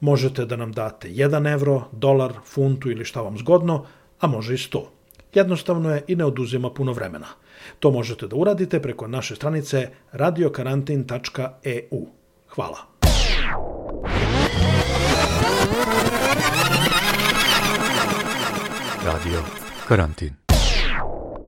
Možete 0.00 0.46
da 0.46 0.56
nam 0.56 0.72
date 0.72 1.08
1 1.08 1.52
evro, 1.52 1.82
dolar, 1.92 2.32
funtu 2.44 2.90
ili 2.90 3.04
šta 3.04 3.22
vam 3.22 3.38
zgodno, 3.38 3.86
a 4.20 4.26
može 4.26 4.54
i 4.54 4.56
100. 4.56 4.82
Jednostavno 5.34 5.94
je 5.94 6.04
i 6.08 6.16
ne 6.16 6.24
oduzima 6.24 6.70
puno 6.70 6.92
vremena. 6.92 7.26
To 7.78 7.90
možete 7.90 8.26
da 8.26 8.36
uradite 8.36 8.82
preko 8.82 9.06
naše 9.06 9.36
stranice 9.36 9.88
radiokarantin.eu. 10.12 12.06
Hvala. 12.48 12.87
Radio 19.08 19.40
Karantin 19.88 20.47